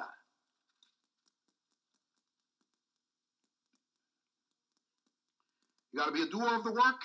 You 5.92 6.00
got 6.00 6.06
to 6.06 6.12
be 6.12 6.22
a 6.22 6.28
doer 6.28 6.56
of 6.56 6.64
the 6.64 6.72
work. 6.72 7.02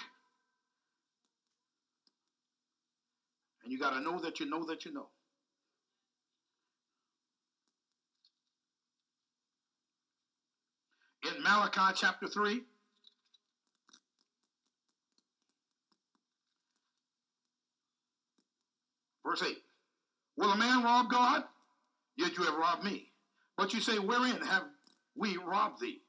And 3.63 3.73
you 3.73 3.79
got 3.79 3.91
to 3.91 4.01
know 4.01 4.21
that 4.21 4.41
you 4.41 4.47
know 4.47 4.65
that 4.67 4.85
you 4.85 4.93
know. 4.93 5.09
In 11.25 11.43
Malachi 11.43 11.97
chapter 11.97 12.29
3, 12.29 12.63
verse 19.25 19.43
8 19.43 19.57
Will 20.37 20.51
a 20.51 20.57
man 20.57 20.83
rob 20.83 21.11
God? 21.11 21.45
Yet 22.17 22.37
you 22.37 22.45
have 22.45 22.55
robbed 22.55 22.85
me. 22.85 23.11
But 23.57 23.73
you 23.73 23.81
say, 23.81 23.99
Wherein 23.99 24.41
have 24.43 24.65
we 25.17 25.37
robbed 25.37 25.81
thee? 25.81 26.01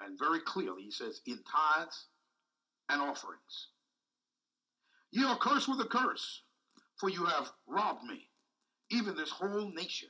And 0.00 0.18
very 0.18 0.40
clearly, 0.40 0.82
he 0.82 0.90
says, 0.90 1.20
in 1.26 1.38
tithes 1.44 2.06
and 2.88 3.00
offerings. 3.00 3.68
Ye 5.12 5.24
are 5.24 5.38
cursed 5.38 5.68
with 5.68 5.80
a 5.80 5.84
curse, 5.84 6.42
for 6.98 7.08
you 7.08 7.24
have 7.26 7.52
robbed 7.68 8.04
me, 8.04 8.28
even 8.90 9.14
this 9.14 9.30
whole 9.30 9.70
nation. 9.72 10.08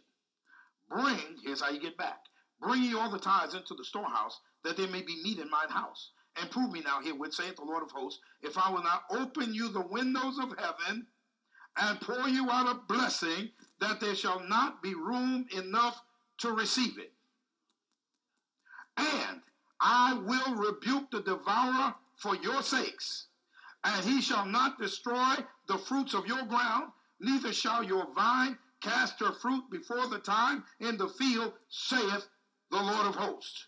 Bring, 0.88 1.36
here's 1.44 1.60
how 1.60 1.70
you 1.70 1.80
get 1.80 1.98
back. 1.98 2.20
Bring 2.60 2.82
ye 2.82 2.94
all 2.94 3.10
the 3.10 3.18
tithes 3.18 3.54
into 3.54 3.74
the 3.74 3.84
storehouse, 3.84 4.38
that 4.64 4.76
there 4.76 4.88
may 4.88 5.02
be 5.02 5.22
meat 5.22 5.38
in 5.38 5.50
mine 5.50 5.68
house. 5.68 6.12
And 6.40 6.50
prove 6.50 6.72
me 6.72 6.80
now 6.80 7.00
herewith, 7.02 7.34
saith 7.34 7.56
the 7.56 7.64
Lord 7.64 7.82
of 7.82 7.90
hosts, 7.90 8.20
if 8.40 8.56
I 8.56 8.70
will 8.70 8.82
not 8.82 9.02
open 9.10 9.52
you 9.52 9.68
the 9.68 9.86
windows 9.86 10.38
of 10.38 10.54
heaven 10.56 11.06
and 11.76 12.00
pour 12.00 12.28
you 12.28 12.50
out 12.50 12.68
a 12.68 12.80
blessing, 12.92 13.50
that 13.80 14.00
there 14.00 14.14
shall 14.14 14.40
not 14.40 14.82
be 14.82 14.94
room 14.94 15.46
enough 15.56 16.00
to 16.38 16.52
receive 16.52 16.98
it. 16.98 17.12
And 18.96 19.40
I 19.80 20.14
will 20.14 20.54
rebuke 20.54 21.10
the 21.10 21.22
devourer 21.22 21.94
for 22.16 22.36
your 22.36 22.62
sakes, 22.62 23.26
and 23.84 24.04
he 24.04 24.20
shall 24.20 24.46
not 24.46 24.78
destroy 24.78 25.34
the 25.66 25.78
fruits 25.78 26.14
of 26.14 26.26
your 26.26 26.44
ground, 26.44 26.92
neither 27.20 27.52
shall 27.52 27.82
your 27.82 28.06
vine 28.14 28.58
cast 28.80 29.18
her 29.20 29.32
fruit 29.32 29.64
before 29.70 30.08
the 30.08 30.18
time 30.18 30.64
in 30.80 30.96
the 30.96 31.08
field, 31.08 31.52
saith 31.68 32.28
the 32.70 32.82
Lord 32.82 33.06
of 33.06 33.14
hosts. 33.14 33.66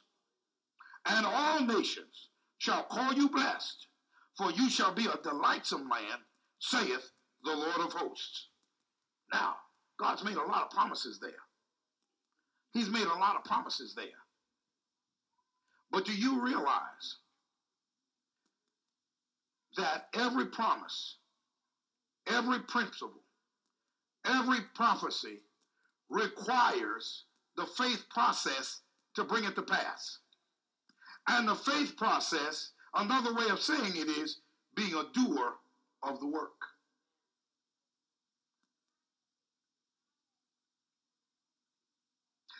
And 1.07 1.27
all 1.27 1.61
nations 1.61 2.29
shall 2.59 2.85
call 2.85 3.13
you 3.13 3.29
blessed, 3.29 3.87
for 4.37 4.51
you 4.53 4.69
shall 4.69 4.93
be 4.93 5.07
a 5.07 5.19
delightsome 5.23 5.89
land, 5.89 6.23
saith 6.59 7.11
the 7.45 7.55
Lord 7.55 7.81
of 7.81 7.93
hosts. 7.93 8.49
Now, 9.33 9.55
God's 9.99 10.25
made 10.25 10.37
a 10.37 10.43
lot 10.43 10.63
of 10.63 10.71
promises 10.71 11.19
there. 11.21 11.31
He's 12.73 12.91
made 12.91 13.07
a 13.07 13.19
lot 13.19 13.37
of 13.37 13.45
promises 13.45 13.95
there. 13.95 14.07
But 15.91 16.05
do 16.05 16.13
you 16.13 16.43
realize 16.45 17.19
that 19.77 20.09
every 20.15 20.47
promise, 20.47 21.19
every 22.27 22.61
principle, 22.61 23.23
every 24.27 24.59
prophecy 24.75 25.41
requires 26.11 27.25
the 27.57 27.67
faith 27.67 28.05
process 28.11 28.81
to 29.15 29.25
bring 29.25 29.45
it 29.45 29.55
to 29.55 29.63
pass? 29.63 30.19
And 31.29 31.49
the 31.49 31.55
faith 31.55 31.97
process, 31.97 32.73
another 32.95 33.35
way 33.35 33.49
of 33.51 33.61
saying 33.61 33.93
it 33.95 34.09
is 34.09 34.41
being 34.75 34.95
a 34.95 35.05
doer 35.15 35.55
of 36.03 36.19
the 36.21 36.27
work. 36.27 36.51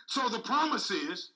So 0.07 0.29
the 0.29 0.41
promise 0.41 0.91
is 0.91 1.31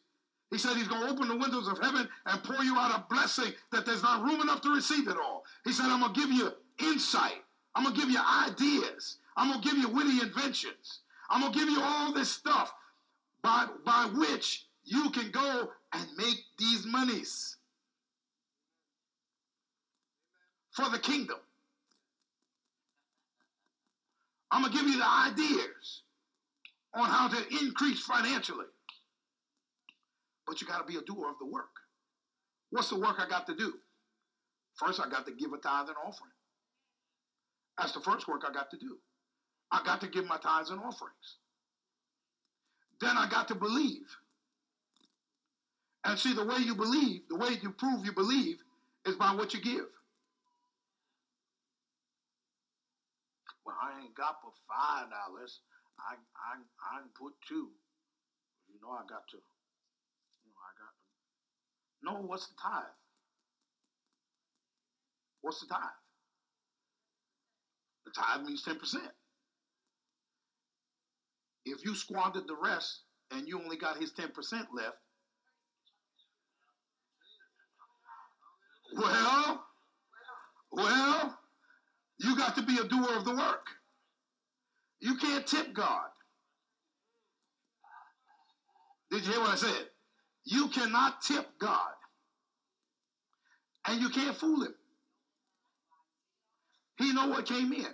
he 0.50 0.58
said 0.58 0.76
he's 0.76 0.88
going 0.88 1.02
to 1.02 1.12
open 1.12 1.28
the 1.28 1.36
windows 1.36 1.68
of 1.68 1.78
heaven 1.78 2.08
and 2.26 2.42
pour 2.42 2.62
you 2.64 2.76
out 2.76 2.94
a 2.94 3.14
blessing 3.14 3.52
that 3.72 3.84
there's 3.84 4.02
not 4.02 4.24
room 4.24 4.40
enough 4.40 4.62
to 4.62 4.74
receive 4.74 5.08
it 5.08 5.16
all. 5.16 5.44
He 5.64 5.72
said, 5.72 5.86
I'm 5.86 6.00
going 6.00 6.14
to 6.14 6.20
give 6.20 6.30
you 6.30 6.52
insight. 6.80 7.42
I'm 7.74 7.84
going 7.84 7.94
to 7.94 8.00
give 8.00 8.10
you 8.10 8.20
ideas. 8.46 9.18
I'm 9.36 9.50
going 9.50 9.60
to 9.60 9.68
give 9.68 9.78
you 9.78 9.88
witty 9.88 10.20
inventions. 10.22 11.00
I'm 11.30 11.40
going 11.42 11.52
to 11.52 11.58
give 11.58 11.68
you 11.68 11.80
all 11.82 12.12
this 12.12 12.30
stuff 12.30 12.72
by, 13.42 13.66
by 13.84 14.08
which 14.14 14.64
you 14.84 15.10
can 15.10 15.30
go 15.30 15.70
and 15.92 16.06
make 16.16 16.38
these 16.58 16.86
monies 16.86 17.56
for 20.72 20.88
the 20.88 20.98
kingdom. 20.98 21.36
I'm 24.50 24.62
going 24.62 24.72
to 24.72 24.78
give 24.78 24.88
you 24.88 24.98
the 24.98 25.06
ideas 25.06 26.02
on 26.94 27.08
how 27.08 27.28
to 27.28 27.64
increase 27.64 28.04
financially. 28.04 28.66
But 30.46 30.60
you 30.60 30.66
got 30.66 30.78
to 30.78 30.84
be 30.84 30.98
a 30.98 31.02
doer 31.02 31.28
of 31.30 31.38
the 31.38 31.46
work. 31.46 31.68
What's 32.70 32.90
the 32.90 32.98
work 32.98 33.16
I 33.18 33.28
got 33.28 33.46
to 33.46 33.54
do? 33.54 33.74
First, 34.76 35.00
I 35.00 35.08
got 35.08 35.26
to 35.26 35.32
give 35.32 35.52
a 35.52 35.58
tithe 35.58 35.88
and 35.88 35.96
offering. 35.98 36.32
That's 37.78 37.92
the 37.92 38.00
first 38.00 38.28
work 38.28 38.42
I 38.48 38.52
got 38.52 38.70
to 38.70 38.78
do. 38.78 38.96
I 39.70 39.82
got 39.84 40.00
to 40.00 40.08
give 40.08 40.26
my 40.26 40.38
tithes 40.38 40.70
and 40.70 40.80
offerings. 40.80 41.38
Then 43.00 43.16
I 43.16 43.28
got 43.28 43.48
to 43.48 43.54
believe. 43.54 44.06
And 46.04 46.18
see, 46.18 46.32
the 46.34 46.44
way 46.44 46.58
you 46.58 46.74
believe, 46.74 47.22
the 47.28 47.36
way 47.36 47.50
you 47.62 47.70
prove 47.70 48.04
you 48.04 48.12
believe, 48.12 48.56
is 49.06 49.16
by 49.16 49.34
what 49.34 49.52
you 49.54 49.60
give. 49.60 49.86
Well, 53.64 53.76
I 53.82 54.00
ain't 54.02 54.14
got 54.14 54.36
but 54.42 54.52
five 54.68 55.08
dollars. 55.10 55.60
I 56.00 56.14
I 56.14 56.54
I 56.82 57.02
put 57.18 57.34
two. 57.46 57.70
You 58.68 58.78
know 58.82 58.90
I 58.90 59.02
got 59.08 59.26
to 59.30 59.38
No, 62.02 62.14
what's 62.22 62.46
the 62.46 62.54
tithe? 62.62 62.84
What's 65.40 65.60
the 65.60 65.66
tithe? 65.66 65.80
The 68.04 68.12
tithe 68.12 68.46
means 68.46 68.64
10%. 68.64 69.10
If 71.64 71.84
you 71.84 71.94
squandered 71.94 72.46
the 72.46 72.56
rest 72.56 73.02
and 73.30 73.46
you 73.46 73.60
only 73.60 73.76
got 73.76 73.98
his 73.98 74.12
10% 74.12 74.30
left, 74.74 74.96
well, 78.96 79.66
well, 80.72 81.38
you 82.18 82.36
got 82.36 82.56
to 82.56 82.62
be 82.62 82.78
a 82.78 82.84
doer 82.84 83.16
of 83.16 83.24
the 83.24 83.34
work. 83.34 83.66
You 85.00 85.16
can't 85.16 85.46
tip 85.46 85.72
God. 85.74 86.08
Did 89.10 89.24
you 89.24 89.32
hear 89.32 89.40
what 89.40 89.50
I 89.50 89.56
said? 89.56 89.86
You 90.44 90.68
cannot 90.68 91.22
tip 91.22 91.46
God. 91.58 91.92
And 93.86 94.00
you 94.00 94.10
can't 94.10 94.36
fool 94.36 94.62
him. 94.62 94.74
He 96.98 97.12
know 97.12 97.28
what 97.28 97.46
came 97.46 97.72
in. 97.72 97.86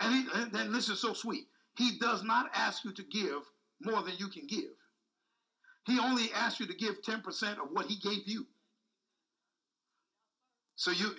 And, 0.00 0.14
he, 0.14 0.24
and, 0.34 0.54
and 0.54 0.74
this 0.74 0.88
is 0.88 1.00
so 1.00 1.12
sweet. 1.12 1.46
He 1.76 1.98
does 1.98 2.22
not 2.22 2.50
ask 2.54 2.84
you 2.84 2.92
to 2.92 3.02
give 3.02 3.42
more 3.82 4.02
than 4.02 4.14
you 4.18 4.28
can 4.28 4.46
give. 4.46 4.70
He 5.86 5.98
only 5.98 6.30
asks 6.34 6.60
you 6.60 6.66
to 6.66 6.74
give 6.74 7.02
10% 7.02 7.52
of 7.52 7.68
what 7.72 7.86
he 7.86 7.96
gave 7.96 8.26
you. 8.26 8.46
So 10.76 10.90
you, 10.90 11.10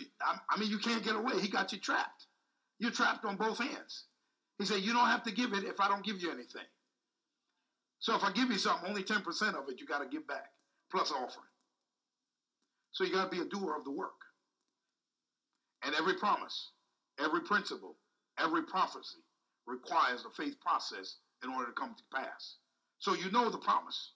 I 0.50 0.60
mean, 0.60 0.72
you 0.72 0.80
can't 0.80 1.04
get 1.04 1.16
away. 1.16 1.40
He 1.40 1.48
got 1.48 1.72
you 1.72 1.80
trapped. 1.80 2.26
You're 2.82 2.90
trapped 2.90 3.26
on 3.26 3.36
both 3.36 3.62
ends. 3.62 4.06
He 4.58 4.66
said, 4.66 4.82
you 4.82 4.92
don't 4.92 5.06
have 5.06 5.22
to 5.24 5.32
give 5.32 5.54
it 5.54 5.64
if 5.66 5.80
I 5.80 5.88
don't 5.88 6.04
give 6.04 6.20
you 6.20 6.32
anything. 6.32 6.66
So 8.00 8.16
if 8.16 8.24
I 8.24 8.32
give 8.32 8.50
you 8.50 8.58
something, 8.58 8.90
only 8.90 9.04
10% 9.04 9.22
of 9.54 9.70
it 9.70 9.80
you 9.80 9.86
got 9.86 10.00
to 10.00 10.10
give 10.10 10.26
back, 10.26 10.50
plus 10.90 11.12
offering. 11.12 11.46
So 12.92 13.04
you 13.04 13.14
got 13.14 13.30
to 13.30 13.38
be 13.38 13.44
a 13.44 13.48
doer 13.48 13.76
of 13.78 13.84
the 13.84 13.92
work. 13.92 14.20
And 15.86 15.94
every 15.94 16.16
promise, 16.16 16.72
every 17.24 17.42
principle, 17.42 17.98
every 18.40 18.64
prophecy 18.64 19.20
requires 19.68 20.26
a 20.26 20.32
faith 20.32 20.60
process 20.60 21.18
in 21.44 21.52
order 21.52 21.68
to 21.68 21.74
come 21.74 21.94
to 21.96 22.20
pass. 22.20 22.56
So 22.98 23.14
you 23.14 23.30
know 23.30 23.52
the 23.52 23.60
promise 23.60 24.14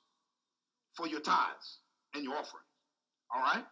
for 0.95 1.08
your 1.08 1.21
tithes 1.21 1.82
and 2.15 2.23
your 2.23 2.34
offering. 2.34 2.63
All 3.34 3.41
right? 3.41 3.63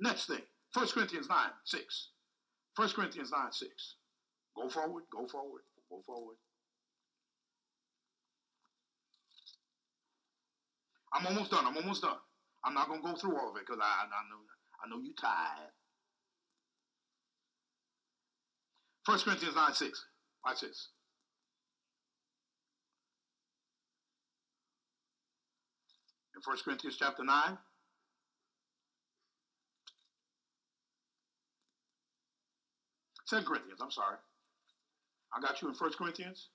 Next 0.00 0.26
thing 0.26 0.42
1 0.74 0.88
Corinthians 0.88 1.28
9 1.28 1.38
6. 1.64 2.08
1 2.74 2.88
Corinthians 2.90 3.30
9 3.30 3.52
6. 3.52 3.94
Go 4.60 4.68
forward, 4.68 5.04
go 5.10 5.26
forward, 5.26 5.62
go 5.88 6.02
forward. 6.04 6.36
I'm 11.14 11.26
almost 11.26 11.50
done. 11.50 11.64
I'm 11.66 11.76
almost 11.76 12.02
done. 12.02 12.18
I'm 12.62 12.74
not 12.74 12.88
going 12.88 13.00
to 13.00 13.08
go 13.08 13.14
through 13.16 13.38
all 13.38 13.50
of 13.50 13.56
it 13.56 13.64
because 13.66 13.80
I, 13.82 14.04
I, 14.04 14.22
know, 14.28 14.44
I 14.84 14.88
know 14.90 15.02
you're 15.02 15.14
tired. 15.18 15.72
1 19.06 19.18
Corinthians 19.20 19.56
9 19.56 19.72
6. 19.72 20.04
Watch 20.44 20.60
this. 20.60 20.88
In 26.34 26.42
1 26.44 26.56
Corinthians 26.64 26.96
chapter 26.98 27.24
9, 27.24 27.58
Second 33.24 33.46
Corinthians, 33.46 33.80
I'm 33.80 33.90
sorry. 33.90 34.16
I 35.34 35.40
got 35.40 35.62
you 35.62 35.68
in 35.68 35.74
First 35.74 35.98
Corinthians. 35.98 36.48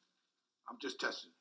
I'm 0.70 0.78
just 0.82 1.00
testing. 1.00 1.32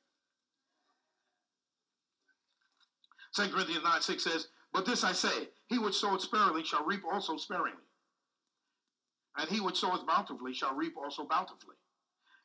Second 3.33 3.53
Corinthians 3.53 3.83
9 3.83 4.01
6 4.01 4.25
says, 4.25 4.49
But 4.73 4.87
this 4.87 5.03
I 5.03 5.13
say, 5.13 5.49
he 5.67 5.79
which 5.79 5.97
soweth 5.97 6.23
sparingly 6.23 6.63
shall 6.63 6.85
reap 6.85 7.03
also 7.11 7.37
sparingly. 7.37 7.83
And 9.37 9.49
he 9.49 9.61
which 9.61 9.79
soweth 9.79 10.07
bountifully 10.07 10.55
shall 10.55 10.75
reap 10.75 10.97
also 10.97 11.25
bountifully. 11.25 11.75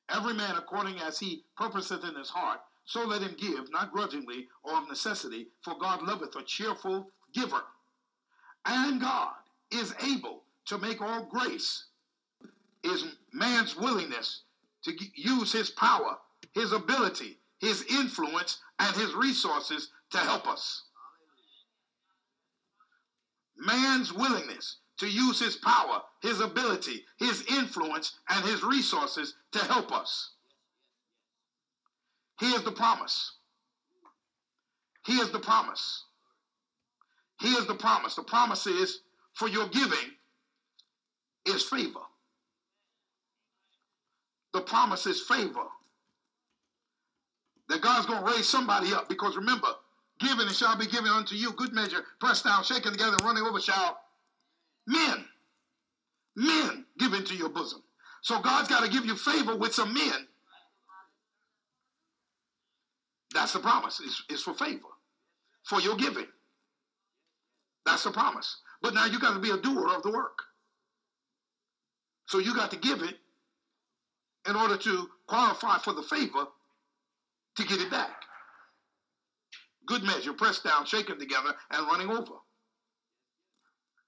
Every 0.09 0.33
man 0.33 0.55
according 0.55 0.99
as 0.99 1.19
he 1.19 1.43
purposeth 1.55 2.03
in 2.03 2.15
his 2.15 2.29
heart, 2.29 2.61
so 2.85 3.05
let 3.05 3.21
him 3.21 3.35
give, 3.37 3.71
not 3.71 3.91
grudgingly 3.91 4.47
or 4.63 4.77
of 4.77 4.87
necessity, 4.87 5.49
for 5.61 5.77
God 5.77 6.01
loveth 6.01 6.35
a 6.35 6.41
cheerful 6.41 7.11
giver. 7.33 7.61
And 8.65 8.99
God 8.99 9.35
is 9.69 9.93
able 10.03 10.43
to 10.65 10.79
make 10.79 10.99
all 10.99 11.25
grace, 11.25 11.85
is 12.83 13.15
man's 13.31 13.75
willingness 13.75 14.41
to 14.83 14.93
use 15.15 15.51
his 15.51 15.69
power, 15.71 16.17
his 16.53 16.71
ability, 16.71 17.37
his 17.59 17.83
influence, 17.89 18.59
and 18.79 18.95
his 18.95 19.13
resources 19.13 19.89
to 20.11 20.17
help 20.17 20.47
us. 20.47 20.83
Man's 23.57 24.13
willingness 24.13 24.77
to 24.97 25.07
use 25.07 25.39
his 25.39 25.55
power, 25.57 26.01
his 26.21 26.41
ability, 26.41 27.05
his 27.17 27.43
influence, 27.49 28.17
and 28.29 28.45
his 28.45 28.63
resources 28.63 29.35
to 29.51 29.59
help 29.59 29.91
us. 29.91 30.31
Here's 32.39 32.63
the 32.63 32.71
promise. 32.71 33.33
Here's 35.05 35.31
the 35.31 35.39
promise. 35.39 36.05
Here's 37.39 37.65
the 37.65 37.75
promise. 37.75 38.15
The 38.15 38.23
promise 38.23 38.67
is 38.67 39.01
for 39.33 39.47
your 39.47 39.67
giving 39.69 40.11
is 41.45 41.63
favor. 41.63 42.01
The 44.53 44.61
promise 44.61 45.05
is 45.05 45.21
favor. 45.21 45.65
That 47.67 47.81
God's 47.81 48.07
going 48.07 48.23
to 48.23 48.31
raise 48.31 48.47
somebody 48.47 48.93
up 48.93 49.07
because 49.07 49.35
remember, 49.35 49.67
given 50.19 50.47
and 50.47 50.55
shall 50.55 50.77
be 50.77 50.87
given 50.87 51.11
unto 51.11 51.35
you, 51.35 51.51
good 51.53 51.73
measure, 51.73 52.03
pressed 52.19 52.43
down, 52.43 52.63
shaken 52.63 52.93
together, 52.93 53.17
running 53.17 53.43
over 53.43 53.59
shall 53.59 53.99
men, 54.87 55.25
men 56.35 56.85
give 56.97 57.13
into 57.13 57.35
your 57.35 57.49
bosom. 57.49 57.81
So 58.21 58.41
God's 58.41 58.67
got 58.67 58.83
to 58.83 58.89
give 58.89 59.05
you 59.05 59.15
favor 59.15 59.55
with 59.55 59.73
some 59.73 59.93
men. 59.93 60.27
That's 63.33 63.53
the 63.53 63.59
promise. 63.59 64.01
It's, 64.03 64.23
it's 64.29 64.43
for 64.43 64.53
favor, 64.55 64.81
for 65.63 65.79
your 65.79 65.95
giving. 65.95 66.27
That's 67.85 68.03
the 68.03 68.11
promise. 68.11 68.57
But 68.81 68.93
now 68.93 69.05
you 69.05 69.19
got 69.19 69.33
to 69.33 69.39
be 69.39 69.51
a 69.51 69.57
doer 69.57 69.89
of 69.95 70.03
the 70.03 70.11
work. 70.11 70.39
So 72.27 72.39
you 72.39 72.55
got 72.55 72.71
to 72.71 72.77
give 72.77 73.01
it 73.01 73.17
in 74.47 74.55
order 74.55 74.77
to 74.77 75.09
qualify 75.27 75.77
for 75.79 75.93
the 75.93 76.03
favor 76.03 76.45
to 77.57 77.63
get 77.65 77.81
it 77.81 77.91
back. 77.91 78.23
Good 79.85 80.03
measure, 80.03 80.33
pressed 80.33 80.63
down, 80.63 80.85
shaken 80.85 81.19
together, 81.19 81.53
and 81.71 81.87
running 81.87 82.09
over. 82.09 82.33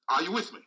Are 0.09 0.21
you 0.21 0.31
with 0.31 0.53
me? 0.53 0.59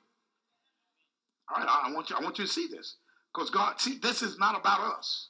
All 1.51 1.63
right, 1.63 1.69
I 1.85 1.93
want 1.93 2.11
you, 2.11 2.17
I 2.17 2.23
want 2.23 2.39
you 2.39 2.47
to 2.47 2.51
see 2.51 2.67
this. 2.69 2.97
Because 3.33 3.51
God, 3.51 3.81
see, 3.81 3.99
this 4.03 4.23
is 4.23 4.39
not 4.39 4.59
about 4.59 4.81
us. 4.81 5.29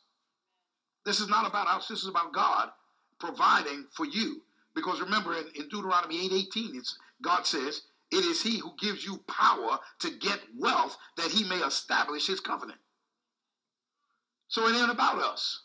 This 1.04 1.20
is 1.20 1.28
not 1.28 1.46
about 1.46 1.66
us. 1.66 1.88
This 1.88 2.02
is 2.02 2.08
about 2.08 2.32
God 2.32 2.70
providing 3.18 3.86
for 3.96 4.06
you. 4.06 4.42
Because 4.74 5.00
remember 5.00 5.34
in, 5.34 5.44
in 5.54 5.68
Deuteronomy 5.68 6.26
8 6.26 6.32
18, 6.32 6.76
it's, 6.76 6.98
God 7.22 7.46
says, 7.46 7.82
It 8.10 8.24
is 8.24 8.42
He 8.42 8.58
who 8.58 8.72
gives 8.80 9.04
you 9.04 9.18
power 9.28 9.78
to 10.00 10.10
get 10.10 10.40
wealth 10.58 10.96
that 11.16 11.30
He 11.30 11.48
may 11.48 11.56
establish 11.56 12.26
His 12.26 12.40
covenant. 12.40 12.78
So 14.54 14.68
it 14.68 14.76
ain't 14.76 14.88
about 14.88 15.18
us. 15.20 15.62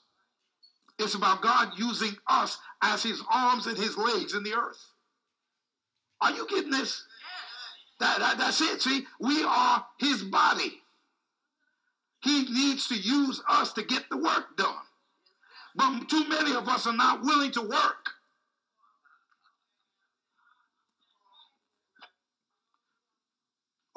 It's 0.98 1.14
about 1.14 1.44
God 1.44 1.74
using 1.78 2.18
us 2.28 2.58
as 2.82 3.04
his 3.04 3.22
arms 3.32 3.68
and 3.68 3.78
his 3.78 3.96
legs 3.96 4.34
in 4.34 4.42
the 4.42 4.56
earth. 4.56 4.84
Are 6.22 6.32
you 6.32 6.48
getting 6.48 6.72
this? 6.72 7.06
That, 8.00 8.18
that, 8.18 8.40
that's 8.40 8.60
it. 8.62 8.82
See, 8.82 9.06
we 9.20 9.44
are 9.44 9.86
his 10.00 10.24
body. 10.24 10.82
He 12.24 12.46
needs 12.46 12.88
to 12.88 12.96
use 12.96 13.44
us 13.48 13.74
to 13.74 13.84
get 13.84 14.06
the 14.10 14.18
work 14.18 14.58
done. 14.58 14.74
But 15.76 16.10
too 16.10 16.28
many 16.28 16.56
of 16.56 16.68
us 16.68 16.88
are 16.88 16.98
not 16.98 17.22
willing 17.22 17.52
to 17.52 17.62
work. 17.62 18.10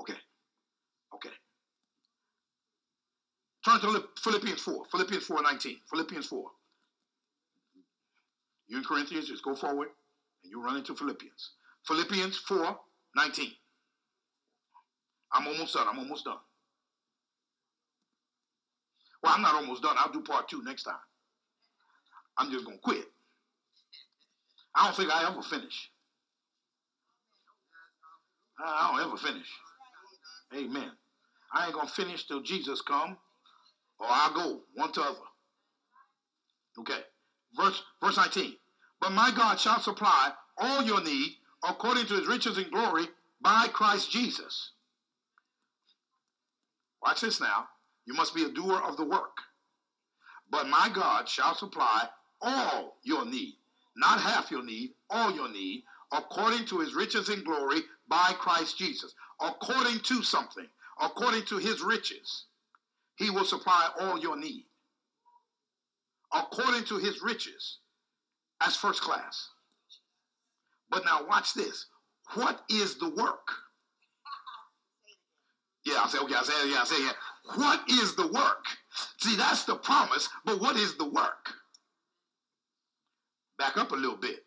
Okay. 0.03 0.19
Okay. 1.15 1.31
Turn 3.65 3.81
to 3.81 4.05
Philippians 4.23 4.61
4. 4.61 4.85
Philippians 4.91 5.25
4 5.25 5.43
19. 5.43 5.77
Philippians 5.91 6.27
4. 6.27 6.45
You 8.69 8.79
in 8.79 8.85
Corinthians, 8.85 9.29
just 9.29 9.45
go 9.45 9.55
forward 9.55 9.89
and 10.43 10.51
you 10.51 10.63
run 10.63 10.77
into 10.77 10.95
Philippians. 10.95 11.51
Philippians 11.87 12.39
4 12.39 12.77
19. 13.17 13.51
I'm 15.33 15.47
almost 15.47 15.75
done. 15.75 15.87
I'm 15.89 15.99
almost 15.99 16.25
done. 16.25 16.39
Well, 19.23 19.33
I'm 19.35 19.43
not 19.43 19.55
almost 19.55 19.83
done. 19.83 19.97
I'll 19.99 20.13
do 20.13 20.23
part 20.23 20.49
two 20.49 20.63
next 20.65 20.83
time. 20.83 20.95
I'm 22.39 22.51
just 22.51 22.65
going 22.65 22.79
to 22.79 22.83
quit. 22.83 23.05
I 24.75 24.87
don't 24.87 24.97
think 24.97 25.11
I 25.11 25.31
ever 25.31 25.43
finish. 25.43 25.91
I 28.59 28.91
don't 28.93 29.07
ever 29.07 29.17
finish. 29.17 29.47
Amen. 30.55 30.91
I 31.55 31.67
ain't 31.67 31.75
going 31.75 31.87
to 31.87 31.93
finish 31.93 32.27
till 32.27 32.43
Jesus 32.43 32.81
come 32.81 33.17
or 34.03 34.09
I'll 34.11 34.35
go 34.35 34.61
one 34.75 34.93
to 34.93 35.01
other. 35.01 35.19
Okay. 36.81 37.01
Verse, 37.57 37.83
verse 38.03 38.17
19. 38.17 38.55
But 39.01 39.13
my 39.13 39.31
God 39.35 39.61
shall 39.61 39.81
supply 39.81 40.33
all 40.59 40.83
your 40.83 41.03
need 41.03 41.37
according 41.67 42.07
to 42.07 42.15
his 42.15 42.27
riches 42.27 42.59
and 42.59 42.71
glory 42.71 43.07
by 43.41 43.69
Christ 43.73 44.11
Jesus. 44.11 44.73
Watch 47.03 47.21
this 47.21 47.41
now. 47.41 47.69
You 48.07 48.15
must 48.15 48.35
be 48.35 48.45
a 48.45 48.49
doer 48.49 48.81
of 48.81 48.97
the 48.97 49.05
work. 49.05 49.37
But 50.51 50.69
my 50.69 50.91
God 50.93 51.29
shall 51.29 51.55
supply 51.55 52.09
all 52.41 52.99
your 53.05 53.25
need, 53.25 53.55
not 53.97 54.21
half 54.21 54.51
your 54.51 54.65
need, 54.65 54.95
all 55.11 55.33
your 55.33 55.51
need, 55.51 55.85
according 56.13 56.67
to 56.67 56.81
his 56.81 56.95
riches 56.95 57.29
and 57.29 57.45
glory 57.45 57.81
by 58.09 58.35
Christ 58.39 58.79
Jesus. 58.79 59.15
According 59.41 60.01
to 60.01 60.23
something, 60.23 60.67
according 61.01 61.45
to 61.47 61.59
his 61.59 61.81
riches, 61.81 62.47
he 63.17 63.31
will 63.31 63.45
supply 63.45 63.91
all 64.01 64.19
your 64.19 64.37
need. 64.37 64.67
According 66.35 66.85
to 66.85 66.99
his 66.99 67.23
riches, 67.23 67.79
as 68.61 68.77
first 68.77 69.03
class. 69.03 69.49
But 70.91 71.05
now 71.05 71.27
watch 71.27 71.55
this. 71.55 71.87
What 72.35 72.63
is 72.71 72.99
the 72.99 73.11
work? 73.11 73.49
Yeah, 75.85 76.03
I 76.05 76.09
say, 76.09 76.19
okay, 76.19 76.35
I 76.35 76.43
say, 76.43 76.71
yeah, 76.71 76.81
I 76.81 76.85
say, 76.85 77.03
yeah. 77.05 77.13
What 77.57 77.83
is 77.91 78.15
the 78.15 78.29
work? 78.29 78.65
See, 79.19 79.37
that's 79.37 79.65
the 79.65 79.75
promise, 79.77 80.29
but 80.45 80.61
what 80.61 80.77
is 80.77 80.97
the 80.97 81.09
work? 81.09 81.55
Back 83.59 83.77
up 83.77 83.93
a 83.93 83.97
little 83.97 84.17
bit. 84.17 84.45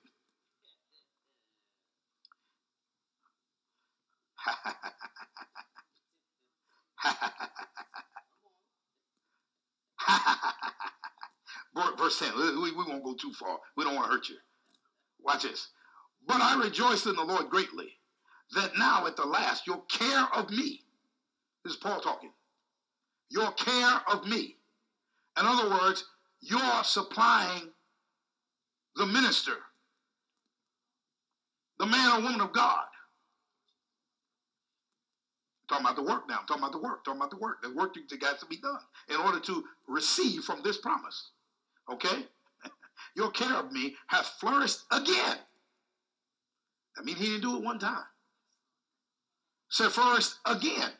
Verse 11.98 12.20
10. 12.20 12.32
We, 12.38 12.72
we 12.72 12.84
won't 12.86 13.04
go 13.04 13.16
too 13.16 13.32
far. 13.34 13.60
We 13.76 13.84
don't 13.84 13.96
want 13.96 14.08
to 14.08 14.14
hurt 14.14 14.30
you. 14.30 14.38
Watch 15.24 15.44
this. 15.44 15.70
But 16.28 16.42
I 16.42 16.62
rejoice 16.62 17.06
in 17.06 17.16
the 17.16 17.24
Lord 17.24 17.50
greatly 17.50 17.90
that 18.56 18.78
now 18.78 19.08
at 19.08 19.16
the 19.16 19.26
last 19.26 19.68
your 19.68 19.84
care 19.90 20.28
of 20.36 20.50
me, 20.50 20.82
this 21.64 21.74
is 21.74 21.80
Paul 21.80 22.00
talking, 22.00 22.32
your 23.30 23.52
care 23.54 24.02
of 24.12 24.28
me. 24.28 24.58
In 25.40 25.46
other 25.46 25.70
words, 25.70 26.06
you're 26.42 26.84
supplying 26.84 27.72
the 28.96 29.06
minister, 29.06 29.56
the 31.80 31.86
man 31.86 32.20
or 32.20 32.24
woman 32.24 32.42
of 32.42 32.54
God. 32.54 32.86
Talking 35.68 35.86
about 35.86 35.96
the 35.96 36.04
work 36.04 36.28
now. 36.30 36.40
Talking 36.48 36.64
about 36.64 36.72
the 36.74 36.80
work. 36.80 37.04
Talking 37.04 37.20
about 37.20 37.32
the 37.32 37.38
work. 37.38 37.62
The 37.62 37.74
work 37.74 37.96
that 37.96 38.20
got 38.20 38.40
to 38.40 38.46
be 38.46 38.58
done 38.58 38.80
in 39.10 39.16
order 39.18 39.40
to 39.40 39.64
receive 39.88 40.44
from 40.44 40.62
this 40.64 40.78
promise. 40.78 41.32
Okay? 41.92 42.26
Your 43.16 43.32
care 43.32 43.56
of 43.56 43.72
me 43.72 43.96
hath 44.08 44.28
flourished 44.40 44.82
again. 44.92 45.38
I 46.98 47.02
mean, 47.04 47.16
he 47.16 47.26
didn't 47.26 47.42
do 47.42 47.58
it 47.58 47.64
one 47.64 47.80
time. 47.80 48.06
Said 49.70 49.92
flourished 49.92 50.36
again. 50.46 50.92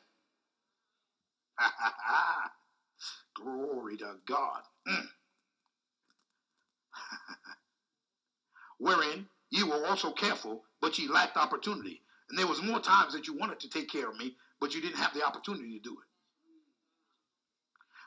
Glory 3.36 3.98
to 3.98 4.16
God. 4.26 4.62
Mm. 4.88 5.06
Wherein 8.80 9.28
you 9.52 9.68
were 9.68 9.86
also 9.86 10.12
careful, 10.12 10.64
but 10.82 10.98
ye 10.98 11.08
lacked 11.08 11.38
opportunity. 11.38 12.02
And 12.30 12.38
there 12.38 12.48
was 12.48 12.62
more 12.62 12.80
times 12.80 13.14
that 13.14 13.28
you 13.28 13.38
wanted 13.38 13.60
to 13.62 13.70
take 13.70 13.90
care 13.90 14.10
of 14.10 14.18
me, 14.18 14.36
but 14.66 14.74
you 14.74 14.82
didn't 14.82 14.98
have 14.98 15.14
the 15.14 15.24
opportunity 15.24 15.78
to 15.78 15.80
do 15.80 15.92
it. 15.92 16.08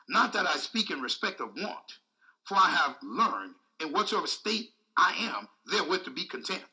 Not 0.09 0.33
that 0.33 0.45
I 0.45 0.57
speak 0.57 0.91
in 0.91 0.99
respect 0.99 1.39
of 1.39 1.55
want, 1.55 1.99
for 2.43 2.55
I 2.55 2.69
have 2.69 2.97
learned 3.01 3.53
in 3.79 3.93
whatsoever 3.93 4.27
state 4.27 4.71
I 4.97 5.13
am, 5.33 5.47
therewith 5.67 6.03
to 6.03 6.11
be 6.11 6.25
content. 6.25 6.65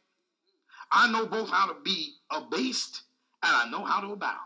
I 0.90 1.08
know 1.12 1.24
both 1.24 1.50
how 1.50 1.68
to 1.68 1.76
be 1.84 2.14
abased 2.32 3.02
and 3.44 3.54
I 3.54 3.70
know 3.70 3.84
how 3.84 4.00
to 4.00 4.10
abound. 4.10 4.40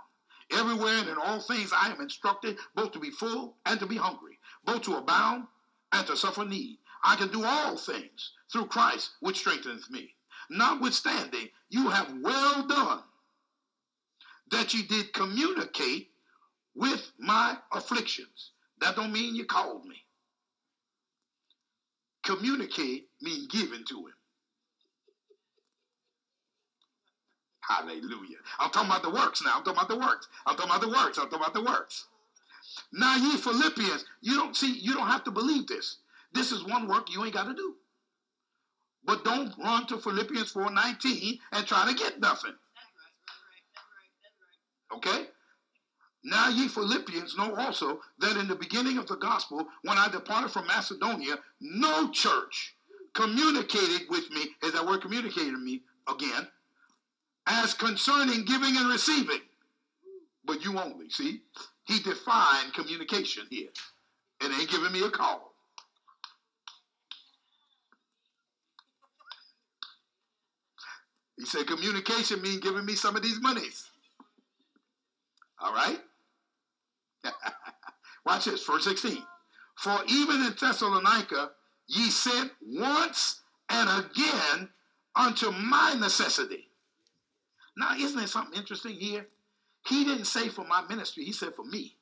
Everywhere 0.50 0.98
and 0.98 1.08
in 1.08 1.16
all 1.16 1.40
things 1.40 1.72
I 1.74 1.90
am 1.90 2.02
instructed 2.02 2.58
both 2.74 2.92
to 2.92 2.98
be 2.98 3.10
full 3.10 3.56
and 3.64 3.80
to 3.80 3.86
be 3.86 3.96
hungry, 3.96 4.38
both 4.66 4.82
to 4.82 4.98
abound 4.98 5.46
and 5.92 6.06
to 6.08 6.18
suffer 6.18 6.44
need. 6.44 6.76
I 7.02 7.16
can 7.16 7.28
do 7.28 7.46
all 7.46 7.78
things 7.78 8.32
through 8.52 8.66
Christ 8.66 9.12
which 9.20 9.38
strengthens 9.38 9.88
me. 9.88 10.16
Notwithstanding, 10.50 11.48
you 11.70 11.88
have 11.88 12.12
well 12.20 12.66
done 12.66 13.04
that 14.50 14.74
you 14.74 14.82
did 14.84 15.12
communicate 15.12 16.10
with 16.74 17.10
my 17.18 17.56
afflictions. 17.72 18.52
That 18.80 18.96
don't 18.96 19.12
mean 19.12 19.34
you 19.34 19.44
called 19.44 19.84
me. 19.86 19.96
Communicate 22.24 23.08
means 23.20 23.46
giving 23.48 23.84
to 23.88 23.98
him. 24.06 24.14
Hallelujah. 27.60 28.38
I'm 28.58 28.70
talking 28.70 28.90
about 28.90 29.02
the 29.02 29.10
works 29.10 29.42
now. 29.44 29.52
I'm 29.56 29.64
talking 29.64 29.78
about 29.78 29.88
the 29.88 29.98
works. 29.98 30.28
I'm 30.46 30.56
talking 30.56 30.70
about 30.70 30.80
the 30.80 30.88
works. 30.88 31.18
I'm 31.18 31.30
talking 31.30 31.38
about 31.38 31.54
the 31.54 31.62
works. 31.62 32.06
Now, 32.92 33.16
ye 33.16 33.36
Philippians, 33.36 34.04
you 34.20 34.34
don't 34.36 34.56
see, 34.56 34.72
you 34.72 34.94
don't 34.94 35.06
have 35.06 35.24
to 35.24 35.30
believe 35.30 35.66
this. 35.66 35.98
This 36.32 36.52
is 36.52 36.64
one 36.64 36.88
work 36.88 37.10
you 37.10 37.24
ain't 37.24 37.34
got 37.34 37.46
to 37.46 37.54
do. 37.54 37.74
But 39.04 39.24
don't 39.24 39.56
run 39.58 39.86
to 39.86 39.98
Philippians 39.98 40.52
4:19 40.52 41.38
and 41.52 41.66
try 41.66 41.86
to 41.88 41.94
get 41.94 42.20
nothing. 42.20 42.54
Okay? 44.94 45.26
Now 46.22 46.48
ye 46.48 46.68
Philippians 46.68 47.36
know 47.36 47.54
also 47.56 48.00
that 48.18 48.36
in 48.36 48.46
the 48.46 48.54
beginning 48.54 48.98
of 48.98 49.06
the 49.06 49.16
gospel, 49.16 49.66
when 49.82 49.96
I 49.96 50.08
departed 50.08 50.50
from 50.50 50.66
Macedonia, 50.66 51.36
no 51.60 52.10
church 52.10 52.74
communicated 53.14 54.02
with 54.10 54.30
me, 54.30 54.48
as 54.62 54.72
that 54.72 54.86
word 54.86 55.00
communicated 55.00 55.52
to 55.52 55.58
me 55.58 55.82
again, 56.08 56.46
as 57.46 57.74
concerning 57.74 58.44
giving 58.44 58.76
and 58.76 58.88
receiving. 58.88 59.40
But 60.44 60.64
you 60.64 60.78
only, 60.78 61.08
see? 61.10 61.42
He 61.84 62.00
defined 62.00 62.74
communication 62.74 63.44
here. 63.50 63.68
It 64.40 64.50
ain't 64.58 64.70
giving 64.70 64.92
me 64.92 65.04
a 65.04 65.10
call. 65.10 65.54
He 71.38 71.46
said 71.46 71.66
communication 71.66 72.42
means 72.42 72.60
giving 72.60 72.84
me 72.84 72.94
some 72.94 73.16
of 73.16 73.22
these 73.22 73.40
monies. 73.40 73.89
All 75.60 75.74
right? 75.74 76.00
Watch 78.26 78.46
this, 78.46 78.64
verse 78.64 78.84
16. 78.84 79.22
For 79.76 79.98
even 80.08 80.42
in 80.42 80.54
Thessalonica 80.58 81.50
ye 81.86 82.10
sent 82.10 82.52
once 82.62 83.40
and 83.68 84.04
again 84.04 84.68
unto 85.16 85.50
my 85.50 85.94
necessity. 85.98 86.68
Now, 87.76 87.96
isn't 87.96 88.16
there 88.16 88.26
something 88.26 88.58
interesting 88.58 88.94
here? 88.94 89.26
He 89.86 90.04
didn't 90.04 90.26
say 90.26 90.48
for 90.48 90.64
my 90.64 90.82
ministry, 90.88 91.24
he 91.24 91.32
said 91.32 91.54
for 91.54 91.64
me. 91.64 91.96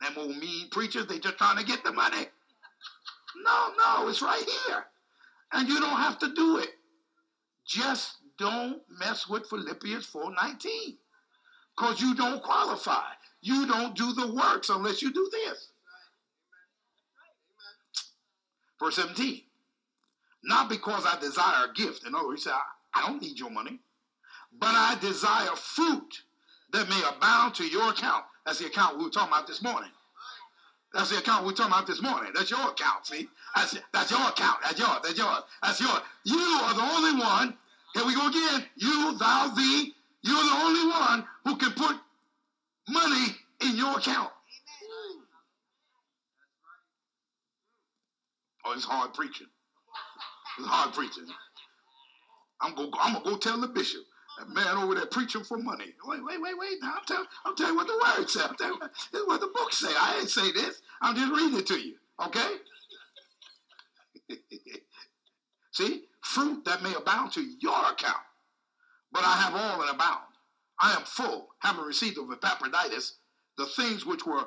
Them 0.00 0.14
old 0.16 0.36
mean 0.36 0.70
preachers, 0.70 1.06
they 1.06 1.18
just 1.18 1.36
trying 1.36 1.58
to 1.58 1.64
get 1.64 1.84
the 1.84 1.92
money. 1.92 2.26
No, 3.44 3.72
no, 3.76 4.08
it's 4.08 4.22
right 4.22 4.44
here. 4.66 4.84
And 5.52 5.68
you 5.68 5.80
don't 5.80 5.98
have 5.98 6.18
to 6.20 6.32
do 6.34 6.58
it. 6.58 6.70
Just 7.68 8.16
don't 8.38 8.80
mess 8.88 9.28
with 9.28 9.46
Philippians 9.48 10.06
4:19. 10.06 10.98
Because 11.76 12.00
you 12.00 12.14
don't 12.14 12.42
qualify. 12.42 13.12
You 13.40 13.66
don't 13.66 13.94
do 13.94 14.12
the 14.14 14.32
works 14.32 14.70
unless 14.70 15.00
you 15.02 15.12
do 15.12 15.28
this. 15.30 15.68
Verse 18.80 18.96
17. 18.96 19.42
Not 20.44 20.68
because 20.68 21.04
I 21.06 21.20
desire 21.20 21.66
a 21.66 21.72
gift. 21.74 22.04
In 22.04 22.14
other 22.14 22.26
words, 22.26 22.44
he 22.44 22.50
said, 22.50 22.58
I 22.94 23.06
don't 23.06 23.20
need 23.20 23.38
your 23.38 23.50
money, 23.50 23.80
but 24.58 24.74
I 24.74 24.96
desire 25.00 25.54
fruit 25.54 26.22
that 26.72 26.88
may 26.88 27.02
abound 27.08 27.54
to 27.56 27.66
your 27.66 27.90
account. 27.90 28.24
That's 28.46 28.58
the 28.58 28.66
account 28.66 28.98
we 28.98 29.04
were 29.04 29.10
talking 29.10 29.32
about 29.32 29.46
this 29.46 29.62
morning. 29.62 29.90
That's 30.94 31.10
the 31.10 31.18
account 31.18 31.44
we're 31.46 31.52
talking 31.52 31.72
about 31.72 31.86
this 31.86 32.02
morning. 32.02 32.32
That's 32.34 32.50
your 32.50 32.60
account, 32.60 33.06
see? 33.06 33.28
That's, 33.54 33.78
that's 33.92 34.10
your 34.10 34.20
account. 34.20 34.58
That's 34.62 34.78
yours. 34.78 35.00
That's 35.02 35.18
yours. 35.18 35.42
That's 35.62 35.80
yours. 35.80 36.00
You 36.24 36.38
are 36.38 36.74
the 36.74 36.82
only 36.82 37.20
one. 37.20 37.56
Here 37.94 38.06
we 38.06 38.14
go 38.14 38.28
again. 38.28 38.64
You, 38.76 39.16
thou, 39.18 39.52
thee. 39.56 39.94
You're 40.22 40.42
the 40.42 40.56
only 40.64 40.90
one 40.90 41.26
who 41.44 41.56
can 41.56 41.72
put 41.72 41.96
money 42.88 43.36
in 43.62 43.76
your 43.76 43.98
account. 43.98 44.30
Oh, 48.64 48.72
it's 48.74 48.84
hard 48.84 49.14
preaching. 49.14 49.46
It's 50.58 50.68
hard 50.68 50.94
preaching. 50.94 51.26
I'm 52.60 52.74
gonna 52.74 52.90
I'm 53.00 53.14
gonna 53.14 53.24
go 53.24 53.36
tell 53.36 53.60
the 53.60 53.68
bishop. 53.68 54.02
That 54.38 54.48
man 54.48 54.76
over 54.76 54.94
there 54.94 55.06
preaching 55.06 55.42
for 55.44 55.58
money. 55.58 55.94
Wait, 56.06 56.24
wait, 56.24 56.40
wait, 56.40 56.58
wait. 56.58 56.78
Now 56.80 56.94
I'm 56.98 57.04
telling 57.06 57.26
I'm 57.44 57.56
telling 57.56 57.72
you 57.72 57.78
what 57.78 57.86
the 57.86 58.20
word 58.20 58.30
says. 58.30 58.50
is 59.12 59.26
what 59.26 59.40
the 59.40 59.50
book 59.54 59.72
say. 59.72 59.88
I 59.88 60.18
ain't 60.20 60.30
say 60.30 60.52
this. 60.52 60.80
I'm 61.02 61.16
just 61.16 61.32
reading 61.32 61.58
it 61.58 61.66
to 61.66 61.78
you. 61.78 61.94
Okay? 62.24 62.56
See? 65.72 66.04
Fruit 66.22 66.64
that 66.66 66.82
may 66.82 66.94
abound 66.94 67.32
to 67.32 67.44
your 67.60 67.78
account. 67.90 68.22
But 69.12 69.24
I 69.24 69.36
have 69.36 69.54
all 69.54 69.80
that 69.80 69.94
abound. 69.94 70.20
I 70.80 70.92
am 70.92 71.02
full, 71.02 71.48
having 71.60 71.84
received 71.84 72.18
of 72.18 72.30
Epaphroditus 72.30 73.14
the 73.56 73.66
things 73.66 74.06
which 74.06 74.24
were 74.24 74.44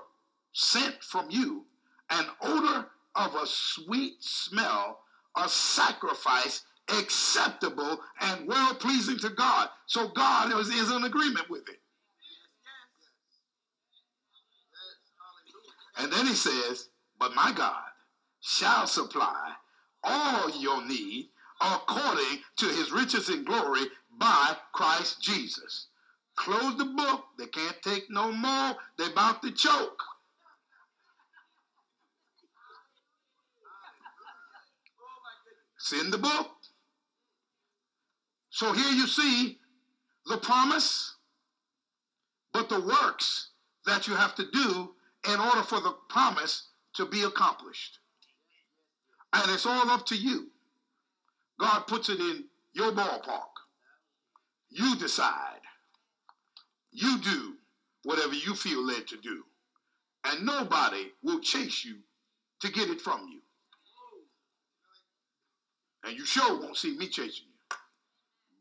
sent 0.54 1.04
from 1.04 1.30
you, 1.30 1.66
an 2.10 2.26
odor 2.42 2.88
of 3.16 3.36
a 3.36 3.46
sweet 3.46 4.16
smell, 4.24 5.00
a 5.36 5.48
sacrifice 5.50 6.64
acceptable 6.90 8.00
and 8.22 8.48
well 8.48 8.76
pleasing 8.76 9.18
to 9.20 9.30
God. 9.30 9.70
So 9.88 10.10
God 10.10 10.54
is, 10.60 10.70
is 10.70 10.92
in 10.92 11.04
agreement 11.04 11.50
with 11.50 11.68
it. 11.70 11.80
And 15.98 16.12
then 16.12 16.26
he 16.26 16.34
says, 16.34 16.90
But 17.20 17.36
my 17.36 17.52
God 17.56 17.84
shall 18.42 18.88
supply 18.88 19.52
all 20.04 20.50
your 20.60 20.86
need 20.88 21.30
according 21.62 22.40
to 22.58 22.66
his 22.66 22.92
riches 22.92 23.30
and 23.30 23.46
glory 23.46 23.84
by 24.18 24.56
Christ 24.74 25.22
Jesus. 25.22 25.88
Close 26.36 26.76
the 26.78 26.86
book. 26.86 27.26
They 27.38 27.46
can't 27.48 27.80
take 27.84 28.10
no 28.10 28.32
more. 28.32 28.76
They're 28.98 29.12
about 29.12 29.44
to 29.44 29.52
choke. 29.52 30.02
It's 35.78 35.94
in 35.94 36.12
the 36.12 36.18
book. 36.18 36.48
So 38.52 38.74
here 38.74 38.92
you 38.92 39.08
see 39.08 39.58
the 40.28 40.38
promise, 40.38 41.16
but 42.54 42.70
the 42.70 42.82
works 42.82 43.50
that 43.86 44.08
you 44.08 44.16
have 44.16 44.36
to 44.36 44.46
do 44.52 44.94
in 45.32 45.40
order 45.40 45.64
for 45.64 45.80
the 45.80 45.96
promise 46.10 46.68
to 46.96 47.06
be 47.06 47.24
accomplished. 47.24 48.00
And 49.34 49.50
it's 49.52 49.66
all 49.66 49.90
up 49.90 50.06
to 50.08 50.16
you. 50.16 50.48
God 51.60 51.88
puts 51.88 52.10
it 52.10 52.20
in 52.20 52.44
your 52.74 52.92
ballpark. 52.92 53.52
You 54.70 54.98
decide. 54.98 55.62
You 56.92 57.20
do 57.20 57.54
whatever 58.04 58.34
you 58.34 58.54
feel 58.54 58.86
led 58.86 59.08
to 59.08 59.18
do. 59.18 59.44
And 60.26 60.46
nobody 60.46 61.12
will 61.24 61.40
chase 61.40 61.86
you 61.86 61.96
to 62.62 62.72
get 62.72 62.90
it 62.90 63.00
from 63.00 63.28
you. 63.32 63.40
And 66.04 66.18
you 66.18 66.26
sure 66.26 66.60
won't 66.60 66.78
see 66.78 66.98
me 66.98 67.08
chasing 67.08 67.46
you. 67.46 67.51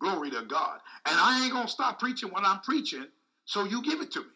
Glory 0.01 0.31
to 0.31 0.43
God. 0.43 0.81
And 1.07 1.17
I 1.19 1.43
ain't 1.45 1.53
going 1.53 1.67
to 1.67 1.73
stop 1.73 2.01
preaching 2.01 2.31
what 2.31 2.45
I'm 2.45 2.61
preaching, 2.61 3.07
so 3.47 3.65
you 3.65 3.83
give 3.83 4.01
it 4.01 4.13
to 4.13 4.21
me. 4.21 4.27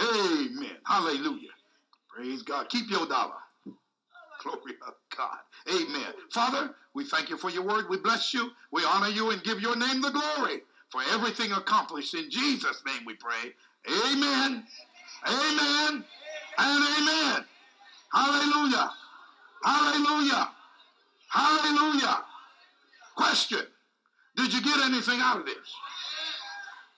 Amen. 0.00 0.76
Hallelujah. 0.86 1.50
Praise 2.08 2.42
God. 2.42 2.68
Keep 2.70 2.90
your 2.90 3.06
dollar. 3.06 3.34
Glory 4.42 4.74
to 4.74 4.94
God. 5.16 5.38
Amen. 5.70 6.12
Father, 6.32 6.74
we 6.94 7.04
thank 7.04 7.30
you 7.30 7.38
for 7.38 7.50
your 7.50 7.62
word. 7.64 7.86
We 7.90 7.98
bless 7.98 8.34
you. 8.34 8.50
We 8.72 8.84
honor 8.84 9.08
you 9.08 9.30
and 9.30 9.42
give 9.44 9.60
your 9.60 9.76
name 9.76 10.02
the 10.02 10.10
glory 10.10 10.62
for 10.90 11.02
everything 11.12 11.52
accomplished. 11.52 12.14
In 12.14 12.30
Jesus' 12.30 12.82
name 12.86 13.02
we 13.06 13.14
pray. 13.14 13.52
Amen. 13.88 14.64
Amen. 15.26 16.04
And 16.58 16.84
amen. 16.98 17.44
Hallelujah. 18.12 18.90
Hallelujah. 19.64 20.50
Hallelujah. 21.30 22.18
Question 23.16 23.60
Did 24.36 24.52
you 24.54 24.62
get 24.62 24.80
anything 24.80 25.20
out 25.20 25.38
of 25.40 25.46
this? 25.46 25.56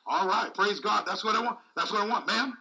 All 0.07 0.29
right. 0.29 0.53
Praise 0.55 0.81
God. 0.81 1.05
That's 1.07 1.25
what 1.25 1.37
I 1.37 1.43
want. 1.43 1.59
That's 1.77 1.93
what 1.93 2.03
I 2.03 2.07
want, 2.09 2.27
ma'am. 2.27 2.57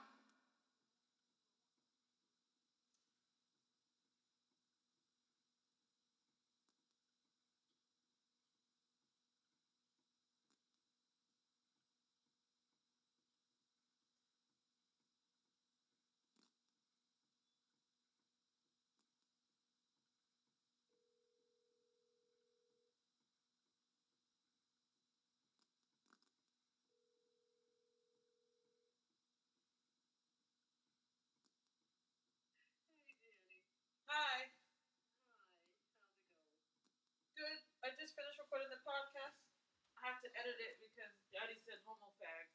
I 37.84 37.92
just 38.00 38.16
finished 38.16 38.40
recording 38.40 38.72
the 38.72 38.80
podcast. 38.88 39.36
I 40.00 40.08
have 40.08 40.24
to 40.24 40.32
edit 40.40 40.56
it 40.56 40.80
because 40.80 41.12
Daddy 41.36 41.60
said 41.68 41.84
homo 41.84 42.16
fag. 42.16 42.48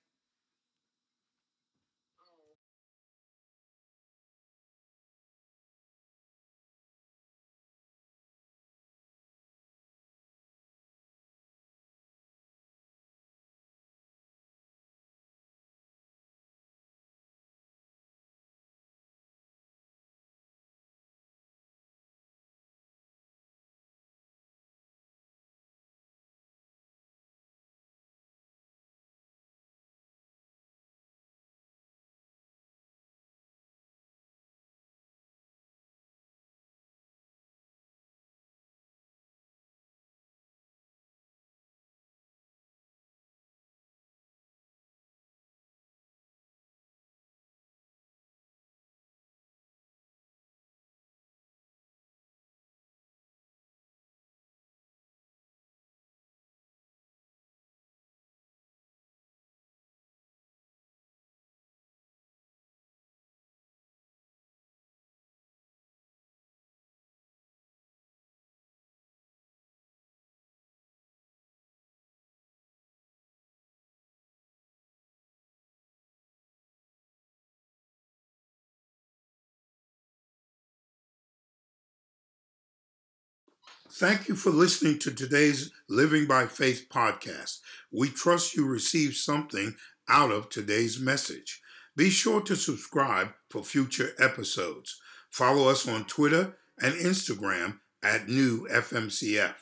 Thank 83.91 84.29
you 84.29 84.37
for 84.37 84.51
listening 84.51 84.99
to 84.99 85.11
today's 85.11 85.71
Living 85.89 86.27
by 86.27 86.45
Faith 86.45 86.89
podcast. 86.91 87.61
We 87.91 88.11
trust 88.11 88.55
you 88.55 88.67
received 88.67 89.17
something 89.17 89.77
out 90.11 90.31
of 90.31 90.51
today's 90.51 91.01
message. 91.01 91.63
Be 91.97 92.11
sure 92.11 92.43
to 92.43 92.55
subscribe 92.55 93.29
for 93.49 93.65
future 93.65 94.11
episodes. 94.19 95.01
Follow 95.31 95.71
us 95.71 95.89
on 95.89 96.05
Twitter 96.05 96.59
and 96.79 96.93
Instagram 96.97 97.79
at 98.03 98.29
New 98.29 98.69
FMCF. 98.71 99.55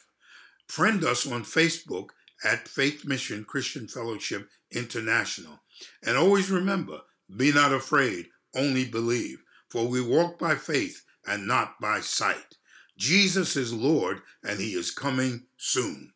Friend 0.66 1.04
us 1.04 1.24
on 1.24 1.44
Facebook 1.44 2.08
at 2.44 2.66
Faith 2.66 3.06
Mission 3.06 3.44
Christian 3.44 3.86
Fellowship 3.86 4.50
International. 4.72 5.60
And 6.04 6.16
always 6.16 6.50
remember 6.50 7.02
be 7.36 7.52
not 7.52 7.72
afraid, 7.72 8.26
only 8.56 8.86
believe, 8.86 9.44
for 9.70 9.86
we 9.86 10.00
walk 10.00 10.36
by 10.36 10.56
faith 10.56 11.04
and 11.28 11.46
not 11.46 11.80
by 11.80 12.00
sight. 12.00 12.55
Jesus 12.96 13.56
is 13.56 13.72
Lord 13.72 14.20
and 14.42 14.58
he 14.58 14.70
is 14.70 14.90
coming 14.90 15.46
soon. 15.56 16.12